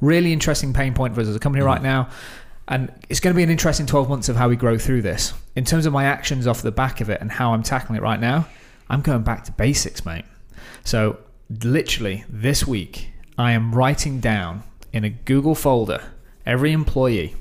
Really 0.00 0.32
interesting 0.32 0.72
pain 0.72 0.94
point 0.94 1.14
for 1.14 1.20
us 1.20 1.26
as 1.26 1.34
a 1.34 1.40
company 1.40 1.64
mm. 1.64 1.66
right 1.66 1.82
now. 1.82 2.08
And 2.72 2.90
it's 3.10 3.20
going 3.20 3.34
to 3.34 3.36
be 3.36 3.42
an 3.42 3.50
interesting 3.50 3.84
12 3.84 4.08
months 4.08 4.30
of 4.30 4.36
how 4.36 4.48
we 4.48 4.56
grow 4.56 4.78
through 4.78 5.02
this. 5.02 5.34
In 5.54 5.64
terms 5.66 5.84
of 5.84 5.92
my 5.92 6.04
actions 6.04 6.46
off 6.46 6.62
the 6.62 6.72
back 6.72 7.02
of 7.02 7.10
it 7.10 7.20
and 7.20 7.30
how 7.30 7.52
I'm 7.52 7.62
tackling 7.62 7.98
it 7.98 8.02
right 8.02 8.18
now, 8.18 8.46
I'm 8.88 9.02
going 9.02 9.22
back 9.22 9.44
to 9.44 9.52
basics, 9.52 10.06
mate. 10.06 10.24
So, 10.82 11.18
literally, 11.62 12.24
this 12.30 12.66
week, 12.66 13.10
I 13.36 13.52
am 13.52 13.74
writing 13.74 14.20
down 14.20 14.62
in 14.90 15.04
a 15.04 15.10
Google 15.10 15.54
folder 15.54 16.02
every 16.46 16.72
employee. 16.72 17.36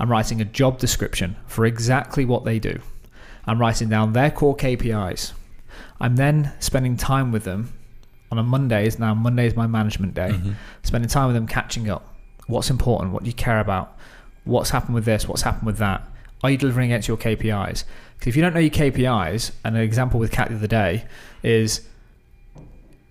I'm 0.00 0.10
writing 0.10 0.40
a 0.40 0.46
job 0.46 0.78
description 0.78 1.36
for 1.46 1.66
exactly 1.66 2.24
what 2.24 2.46
they 2.46 2.58
do. 2.58 2.80
I'm 3.44 3.60
writing 3.60 3.90
down 3.90 4.14
their 4.14 4.30
core 4.30 4.56
KPIs. 4.56 5.32
I'm 6.00 6.16
then 6.16 6.52
spending 6.58 6.96
time 6.96 7.32
with 7.32 7.44
them 7.44 7.74
on 8.32 8.38
a 8.38 8.42
Mondays. 8.42 8.98
Now, 8.98 9.12
Monday 9.12 9.46
is 9.46 9.54
my 9.54 9.66
management 9.66 10.14
day. 10.14 10.30
Mhm. 10.30 10.54
Spending 10.82 11.10
time 11.10 11.26
with 11.26 11.36
them, 11.36 11.46
catching 11.46 11.90
up. 11.90 12.14
What's 12.46 12.70
important? 12.70 13.12
What 13.12 13.24
do 13.24 13.28
you 13.28 13.34
care 13.34 13.60
about? 13.60 13.94
What's 14.48 14.70
happened 14.70 14.94
with 14.94 15.04
this? 15.04 15.28
What's 15.28 15.42
happened 15.42 15.66
with 15.66 15.78
that? 15.78 16.02
Are 16.42 16.50
you 16.50 16.56
delivering 16.56 16.90
against 16.90 17.08
your 17.08 17.16
KPIs? 17.16 17.84
Because 18.14 18.28
if 18.28 18.36
you 18.36 18.42
don't 18.42 18.54
know 18.54 18.60
your 18.60 18.70
KPIs, 18.70 19.52
and 19.64 19.76
an 19.76 19.82
example 19.82 20.18
with 20.18 20.30
Kat 20.32 20.48
the 20.48 20.56
other 20.56 20.66
day 20.66 21.04
is 21.42 21.82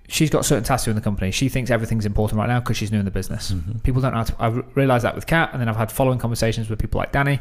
she's 0.08 0.30
got 0.30 0.46
certain 0.46 0.64
tasks 0.64 0.88
in 0.88 0.96
the 0.96 1.02
company. 1.02 1.32
She 1.32 1.50
thinks 1.50 1.70
everything's 1.70 2.06
important 2.06 2.40
right 2.40 2.48
now 2.48 2.60
because 2.60 2.78
she's 2.78 2.92
new 2.92 3.00
in 3.00 3.06
the 3.06 3.12
business. 3.12 3.52
Mhm. 3.52 3.84
People 3.84 4.02
don't 4.02 4.12
know 4.14 4.18
how 4.20 4.24
to. 4.24 4.36
I 4.40 4.48
realized 4.76 5.04
that 5.06 5.16
with 5.16 5.28
Kat, 5.28 5.50
and 5.52 5.62
then 5.62 5.70
I've 5.70 5.76
had 5.78 5.92
following 5.92 6.20
conversations 6.20 6.70
with 6.70 6.80
people 6.80 6.98
like 7.00 7.12
Danny. 7.12 7.40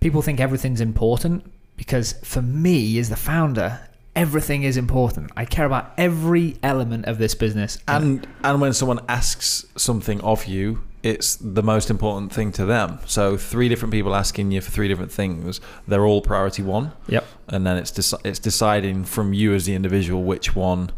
People 0.00 0.22
think 0.22 0.40
everything's 0.40 0.80
important 0.80 1.44
because 1.76 2.14
for 2.24 2.42
me, 2.42 2.98
as 2.98 3.08
the 3.10 3.16
founder, 3.16 3.80
everything 4.14 4.62
is 4.62 4.76
important. 4.76 5.30
I 5.36 5.44
care 5.44 5.66
about 5.66 5.92
every 5.98 6.56
element 6.62 7.04
of 7.06 7.18
this 7.18 7.34
business. 7.34 7.78
And 7.86 8.26
and 8.42 8.60
when 8.60 8.72
someone 8.72 9.00
asks 9.08 9.66
something 9.76 10.20
of 10.22 10.46
you, 10.46 10.80
it's 11.02 11.36
the 11.36 11.62
most 11.62 11.90
important 11.90 12.32
thing 12.32 12.52
to 12.52 12.64
them. 12.64 12.98
So 13.06 13.36
three 13.36 13.68
different 13.68 13.92
people 13.92 14.14
asking 14.14 14.50
you 14.50 14.60
for 14.60 14.70
three 14.70 14.88
different 14.88 15.12
things, 15.12 15.60
they're 15.86 16.04
all 16.04 16.20
priority 16.22 16.62
one, 16.62 16.92
yep, 17.08 17.24
and 17.48 17.66
then 17.66 17.76
it's 17.76 17.90
deci- 17.90 18.20
it's 18.24 18.38
deciding 18.38 19.04
from 19.04 19.32
you 19.32 19.54
as 19.54 19.66
the 19.66 19.74
individual 19.74 20.22
which 20.22 20.54
one. 20.56 20.90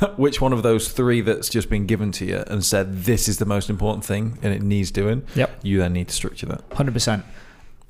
Which 0.16 0.40
one 0.40 0.52
of 0.52 0.64
those 0.64 0.90
three 0.90 1.20
that's 1.20 1.48
just 1.48 1.70
been 1.70 1.86
given 1.86 2.10
to 2.12 2.24
you 2.24 2.42
and 2.48 2.64
said 2.64 3.04
this 3.04 3.28
is 3.28 3.38
the 3.38 3.44
most 3.44 3.70
important 3.70 4.04
thing 4.04 4.38
and 4.42 4.52
it 4.52 4.60
needs 4.60 4.90
doing? 4.90 5.24
Yep. 5.36 5.60
You 5.62 5.78
then 5.78 5.92
need 5.92 6.08
to 6.08 6.14
structure 6.14 6.46
that. 6.46 6.62
hundred 6.72 6.94
percent. 6.94 7.24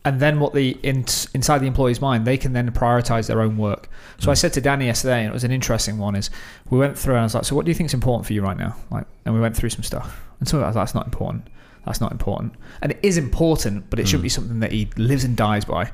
And 0.06 0.20
then 0.20 0.38
what 0.38 0.52
the 0.52 0.78
in, 0.82 1.06
inside 1.32 1.58
the 1.58 1.66
employee's 1.66 2.00
mind, 2.00 2.26
they 2.26 2.36
can 2.36 2.52
then 2.52 2.70
prioritize 2.72 3.26
their 3.26 3.40
own 3.40 3.56
work. 3.56 3.88
So 4.18 4.30
I 4.30 4.34
said 4.34 4.52
to 4.52 4.60
Danny 4.60 4.86
yesterday, 4.86 5.20
and 5.20 5.30
it 5.30 5.32
was 5.32 5.44
an 5.44 5.50
interesting 5.50 5.98
one. 5.98 6.14
Is 6.14 6.30
we 6.68 6.78
went 6.78 6.98
through 6.98 7.14
and 7.14 7.20
I 7.20 7.24
was 7.24 7.34
like, 7.34 7.44
"So 7.44 7.56
what 7.56 7.64
do 7.64 7.70
you 7.70 7.74
think 7.74 7.88
is 7.88 7.94
important 7.94 8.26
for 8.26 8.34
you 8.34 8.42
right 8.42 8.56
now?" 8.56 8.76
Like, 8.90 9.06
and 9.24 9.34
we 9.34 9.40
went 9.40 9.56
through 9.56 9.70
some 9.70 9.82
stuff, 9.82 10.20
and 10.40 10.48
so 10.48 10.62
I 10.62 10.66
was 10.66 10.76
like, 10.76 10.82
"That's 10.84 10.94
not 10.94 11.06
important. 11.06 11.48
That's 11.86 12.02
not 12.02 12.12
important." 12.12 12.52
And 12.82 12.92
it 12.92 12.98
is 13.02 13.16
important, 13.16 13.88
but 13.88 13.98
it 13.98 14.06
shouldn't 14.06 14.24
be 14.24 14.28
something 14.28 14.60
that 14.60 14.72
he 14.72 14.90
lives 14.96 15.24
and 15.24 15.36
dies 15.36 15.64
by. 15.64 15.90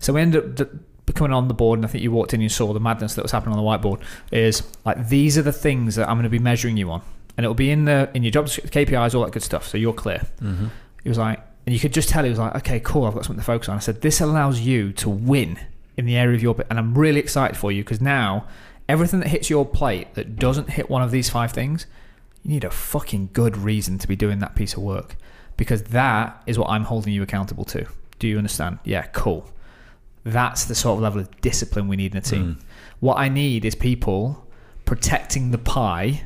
So 0.00 0.12
we 0.12 0.20
ended 0.20 0.60
up 0.60 0.68
becoming 1.06 1.32
on 1.32 1.46
the 1.46 1.54
board, 1.54 1.78
and 1.78 1.86
I 1.86 1.88
think 1.88 2.02
you 2.02 2.10
walked 2.10 2.32
in 2.32 2.38
and 2.38 2.42
you 2.42 2.48
saw 2.48 2.72
the 2.72 2.80
madness 2.80 3.14
that 3.14 3.22
was 3.22 3.30
happening 3.30 3.56
on 3.56 3.64
the 3.64 3.68
whiteboard. 3.68 4.00
Is 4.32 4.64
like 4.84 5.08
these 5.08 5.38
are 5.38 5.42
the 5.42 5.52
things 5.52 5.94
that 5.94 6.08
I'm 6.08 6.16
going 6.16 6.24
to 6.24 6.30
be 6.30 6.40
measuring 6.40 6.76
you 6.76 6.90
on, 6.90 7.02
and 7.36 7.44
it'll 7.44 7.54
be 7.54 7.70
in 7.70 7.84
the 7.84 8.10
in 8.12 8.24
your 8.24 8.32
job 8.32 8.46
KPIs, 8.46 9.14
all 9.14 9.22
that 9.22 9.32
good 9.32 9.44
stuff. 9.44 9.68
So 9.68 9.78
you're 9.78 9.92
clear. 9.92 10.26
Mm-hmm. 10.40 10.66
He 11.04 11.08
was 11.08 11.18
like, 11.18 11.40
and 11.66 11.72
you 11.72 11.80
could 11.80 11.92
just 11.92 12.08
tell 12.08 12.24
he 12.24 12.30
was 12.30 12.38
like, 12.38 12.54
okay, 12.56 12.80
cool, 12.80 13.04
I've 13.04 13.14
got 13.14 13.24
something 13.24 13.40
to 13.40 13.44
focus 13.44 13.68
on. 13.68 13.76
I 13.76 13.80
said, 13.80 14.00
this 14.00 14.20
allows 14.20 14.60
you 14.60 14.92
to 14.94 15.08
win 15.08 15.58
in 15.96 16.06
the 16.06 16.16
area 16.16 16.34
of 16.34 16.42
your, 16.42 16.56
and 16.70 16.78
I'm 16.78 16.94
really 16.94 17.20
excited 17.20 17.56
for 17.56 17.70
you 17.70 17.82
because 17.82 18.00
now 18.00 18.46
everything 18.88 19.20
that 19.20 19.28
hits 19.28 19.48
your 19.48 19.64
plate 19.64 20.14
that 20.14 20.36
doesn't 20.36 20.70
hit 20.70 20.90
one 20.90 21.02
of 21.02 21.10
these 21.10 21.30
five 21.30 21.52
things, 21.52 21.86
you 22.42 22.50
need 22.50 22.64
a 22.64 22.70
fucking 22.70 23.30
good 23.32 23.56
reason 23.56 23.98
to 23.98 24.08
be 24.08 24.16
doing 24.16 24.40
that 24.40 24.54
piece 24.54 24.74
of 24.74 24.82
work 24.82 25.16
because 25.56 25.84
that 25.84 26.42
is 26.46 26.58
what 26.58 26.68
I'm 26.68 26.84
holding 26.84 27.12
you 27.12 27.22
accountable 27.22 27.64
to. 27.66 27.86
Do 28.18 28.26
you 28.26 28.38
understand? 28.38 28.78
Yeah, 28.84 29.02
cool. 29.12 29.48
That's 30.24 30.64
the 30.64 30.74
sort 30.74 30.96
of 30.96 31.02
level 31.02 31.20
of 31.20 31.40
discipline 31.40 31.88
we 31.88 31.96
need 31.96 32.12
in 32.12 32.18
a 32.18 32.22
team. 32.22 32.56
Mm. 32.56 32.62
What 33.00 33.18
I 33.18 33.28
need 33.28 33.64
is 33.64 33.74
people 33.74 34.46
protecting 34.84 35.50
the 35.50 35.58
pie 35.58 36.22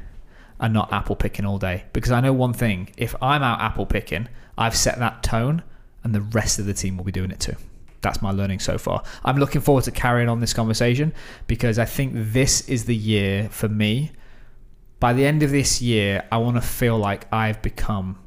and 0.60 0.72
not 0.72 0.92
apple 0.92 1.16
picking 1.16 1.44
all 1.44 1.58
day. 1.58 1.84
Because 1.92 2.12
I 2.12 2.20
know 2.20 2.32
one 2.32 2.52
thing 2.52 2.90
if 2.96 3.14
I'm 3.22 3.42
out 3.42 3.60
apple 3.60 3.86
picking, 3.86 4.28
I've 4.58 4.76
set 4.76 4.98
that 4.98 5.22
tone 5.22 5.62
and 6.04 6.14
the 6.14 6.20
rest 6.20 6.58
of 6.58 6.66
the 6.66 6.74
team 6.74 6.96
will 6.96 7.04
be 7.04 7.12
doing 7.12 7.30
it 7.30 7.40
too. 7.40 7.56
That's 8.00 8.22
my 8.22 8.30
learning 8.30 8.60
so 8.60 8.78
far. 8.78 9.02
I'm 9.24 9.38
looking 9.38 9.60
forward 9.60 9.84
to 9.84 9.90
carrying 9.90 10.28
on 10.28 10.40
this 10.40 10.52
conversation 10.52 11.12
because 11.46 11.78
I 11.78 11.84
think 11.84 12.12
this 12.14 12.68
is 12.68 12.84
the 12.84 12.94
year 12.94 13.48
for 13.50 13.68
me. 13.68 14.12
By 15.00 15.12
the 15.12 15.26
end 15.26 15.42
of 15.42 15.50
this 15.50 15.82
year, 15.82 16.24
I 16.30 16.38
want 16.38 16.56
to 16.56 16.62
feel 16.62 16.96
like 16.98 17.30
I've 17.32 17.60
become. 17.62 18.18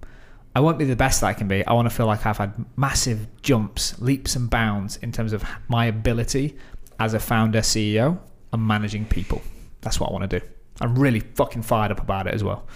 I 0.55 0.59
won't 0.59 0.77
be 0.77 0.85
the 0.85 0.95
best 0.95 1.21
that 1.21 1.27
I 1.27 1.33
can 1.33 1.47
be. 1.47 1.65
I 1.65 1.73
want 1.73 1.89
to 1.89 1.95
feel 1.95 2.07
like 2.07 2.25
I've 2.25 2.37
had 2.37 2.53
massive 2.75 3.27
jumps, 3.41 3.99
leaps 4.01 4.35
and 4.35 4.49
bounds 4.49 4.97
in 4.97 5.11
terms 5.11 5.31
of 5.31 5.43
my 5.67 5.85
ability 5.85 6.57
as 6.99 7.13
a 7.13 7.19
founder, 7.19 7.61
CEO, 7.61 8.19
and 8.51 8.67
managing 8.67 9.05
people. 9.05 9.41
That's 9.81 9.99
what 9.99 10.09
I 10.09 10.13
want 10.13 10.29
to 10.29 10.39
do. 10.39 10.45
I'm 10.81 10.97
really 10.97 11.21
fucking 11.21 11.61
fired 11.61 11.91
up 11.91 12.01
about 12.01 12.27
it 12.27 12.33
as 12.33 12.43
well. 12.43 12.67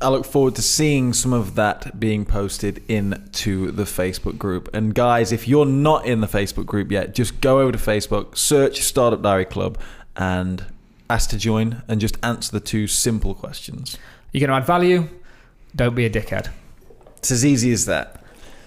I 0.00 0.08
look 0.08 0.26
forward 0.26 0.54
to 0.56 0.62
seeing 0.62 1.14
some 1.14 1.32
of 1.32 1.54
that 1.54 1.98
being 1.98 2.26
posted 2.26 2.82
into 2.86 3.70
the 3.70 3.84
Facebook 3.84 4.36
group. 4.36 4.68
And 4.74 4.94
guys, 4.94 5.32
if 5.32 5.48
you're 5.48 5.64
not 5.64 6.04
in 6.04 6.20
the 6.20 6.26
Facebook 6.26 6.66
group 6.66 6.90
yet, 6.92 7.14
just 7.14 7.40
go 7.40 7.60
over 7.60 7.72
to 7.72 7.78
Facebook, 7.78 8.36
search 8.36 8.82
Startup 8.82 9.22
Diary 9.22 9.46
Club, 9.46 9.78
and 10.14 10.66
ask 11.08 11.30
to 11.30 11.38
join 11.38 11.82
and 11.88 11.98
just 11.98 12.18
answer 12.22 12.52
the 12.52 12.60
two 12.60 12.86
simple 12.86 13.34
questions. 13.34 13.96
You're 14.32 14.40
going 14.40 14.50
to 14.50 14.56
add 14.56 14.66
value. 14.66 15.08
Don't 15.74 15.94
be 15.94 16.04
a 16.04 16.10
dickhead. 16.10 16.50
It's 17.16 17.30
as 17.30 17.46
easy 17.46 17.72
as 17.72 17.86
that. 17.86 18.22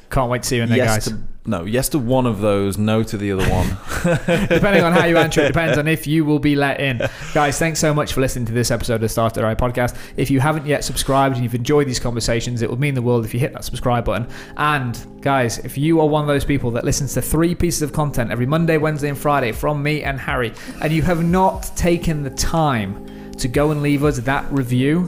Can't 0.09 0.31
wait 0.31 0.41
to 0.41 0.47
see 0.47 0.55
you 0.55 0.63
in 0.63 0.69
there, 0.69 0.79
yes 0.79 0.95
guys. 0.95 1.05
to 1.09 1.23
no, 1.49 1.65
yes 1.65 1.89
to 1.89 1.99
one 1.99 2.27
of 2.27 2.41
those, 2.41 2.77
no 2.77 3.01
to 3.01 3.17
the 3.17 3.31
other 3.31 3.49
one. 3.49 3.67
Depending 4.47 4.83
on 4.83 4.93
how 4.93 5.05
you 5.05 5.17
answer 5.17 5.41
it, 5.41 5.47
depends 5.47 5.77
on 5.77 5.88
if 5.88 6.05
you 6.05 6.23
will 6.23 6.38
be 6.38 6.55
let 6.55 6.79
in. 6.79 7.01
Guys, 7.33 7.57
thanks 7.57 7.79
so 7.79 7.91
much 7.91 8.13
for 8.13 8.21
listening 8.21 8.45
to 8.45 8.53
this 8.53 8.69
episode 8.69 9.01
of 9.01 9.09
Startup 9.09 9.41
Diary 9.41 9.55
podcast. 9.55 9.97
If 10.15 10.29
you 10.29 10.39
haven't 10.39 10.67
yet 10.67 10.83
subscribed 10.83 11.35
and 11.35 11.43
you've 11.43 11.55
enjoyed 11.55 11.88
these 11.88 11.99
conversations, 11.99 12.62
it 12.62 12.69
would 12.69 12.79
mean 12.79 12.93
the 12.93 13.01
world 13.01 13.25
if 13.25 13.33
you 13.33 13.39
hit 13.39 13.51
that 13.53 13.63
subscribe 13.63 14.05
button. 14.05 14.27
And 14.57 15.21
guys, 15.21 15.57
if 15.59 15.75
you 15.77 15.99
are 15.99 16.07
one 16.07 16.21
of 16.21 16.27
those 16.27 16.45
people 16.45 16.69
that 16.71 16.85
listens 16.85 17.15
to 17.15 17.21
three 17.21 17.55
pieces 17.55 17.81
of 17.81 17.93
content 17.93 18.31
every 18.31 18.45
Monday, 18.45 18.77
Wednesday, 18.77 19.09
and 19.09 19.17
Friday 19.17 19.51
from 19.51 19.81
me 19.81 20.03
and 20.03 20.19
Harry, 20.19 20.53
and 20.81 20.93
you 20.93 21.01
have 21.01 21.25
not 21.25 21.75
taken 21.75 22.21
the 22.21 22.29
time 22.29 23.31
to 23.33 23.47
go 23.47 23.71
and 23.71 23.81
leave 23.81 24.03
us 24.03 24.19
that 24.19 24.49
review, 24.51 25.03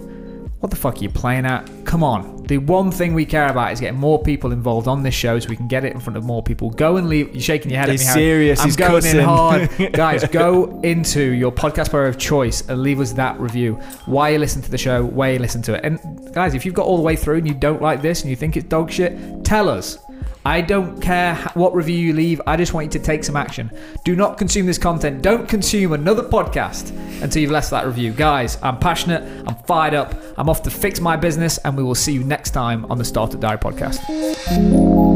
what 0.60 0.71
the 0.71 0.75
fuck 0.75 0.97
are 0.97 1.04
you 1.04 1.10
playing 1.10 1.45
at? 1.45 1.69
Come 1.86 2.04
on. 2.04 2.40
The 2.51 2.57
one 2.57 2.91
thing 2.91 3.13
we 3.13 3.25
care 3.25 3.47
about 3.47 3.71
is 3.71 3.79
getting 3.79 3.97
more 3.97 4.21
people 4.21 4.51
involved 4.51 4.85
on 4.85 5.03
this 5.03 5.13
show 5.13 5.39
so 5.39 5.47
we 5.47 5.55
can 5.55 5.69
get 5.69 5.85
it 5.85 5.93
in 5.93 6.01
front 6.01 6.17
of 6.17 6.25
more 6.25 6.43
people. 6.43 6.69
Go 6.69 6.97
and 6.97 7.07
leave. 7.07 7.31
You're 7.31 7.41
shaking 7.41 7.71
your 7.71 7.79
head 7.79 7.87
He's 7.87 8.05
at 8.05 8.13
me. 8.13 8.21
Serious, 8.21 8.59
I'm 8.59 8.67
he's 8.67 8.75
going 8.75 8.91
cussing. 8.91 9.19
in 9.19 9.23
hard. 9.23 9.69
Guys, 9.93 10.27
go 10.27 10.81
into 10.81 11.21
your 11.31 11.53
podcast 11.53 11.91
player 11.91 12.07
of 12.07 12.17
choice 12.17 12.67
and 12.67 12.83
leave 12.83 12.99
us 12.99 13.13
that 13.13 13.39
review. 13.39 13.75
Why 14.05 14.31
you 14.31 14.37
listen 14.37 14.61
to 14.63 14.69
the 14.69 14.77
show, 14.77 15.05
why 15.05 15.29
you 15.29 15.39
listen 15.39 15.61
to 15.61 15.75
it. 15.75 15.85
And 15.85 16.33
guys, 16.33 16.53
if 16.53 16.65
you've 16.65 16.75
got 16.75 16.87
all 16.87 16.97
the 16.97 17.03
way 17.03 17.15
through 17.15 17.37
and 17.37 17.47
you 17.47 17.53
don't 17.53 17.81
like 17.81 18.01
this 18.01 18.19
and 18.19 18.29
you 18.29 18.35
think 18.35 18.57
it's 18.57 18.67
dog 18.67 18.91
shit, 18.91 19.45
tell 19.45 19.69
us. 19.69 19.97
I 20.43 20.62
don't 20.62 20.99
care 20.99 21.36
what 21.54 21.75
review 21.75 21.97
you 21.97 22.13
leave. 22.13 22.41
I 22.47 22.58
just 22.58 22.73
want 22.73 22.86
you 22.86 22.99
to 22.99 23.06
take 23.06 23.23
some 23.23 23.36
action. 23.36 23.71
Do 24.04 24.15
not 24.15 24.38
consume 24.38 24.65
this 24.65 24.80
content. 24.80 25.21
Don't 25.21 25.47
consume 25.47 25.93
another 25.93 26.23
podcast 26.23 26.89
until 27.21 27.41
you've 27.41 27.51
left 27.51 27.69
that 27.69 27.86
review. 27.86 28.12
Guys, 28.12 28.58
I'm 28.63 28.80
passionate. 28.80 29.21
I'm 29.47 29.56
fired 29.65 29.93
up. 29.93 30.15
I'm 30.38 30.49
off 30.49 30.63
to 30.63 30.71
fix 30.71 30.99
my 30.99 31.15
business, 31.15 31.60
and 31.60 31.77
we 31.77 31.84
will 31.84 31.95
see 31.95 32.13
you 32.13 32.23
next 32.23 32.51
time 32.51 32.86
on 32.91 32.97
the 32.97 33.06
Startup 33.06 33.39
Diary 33.39 33.60
podcast. 33.60 35.11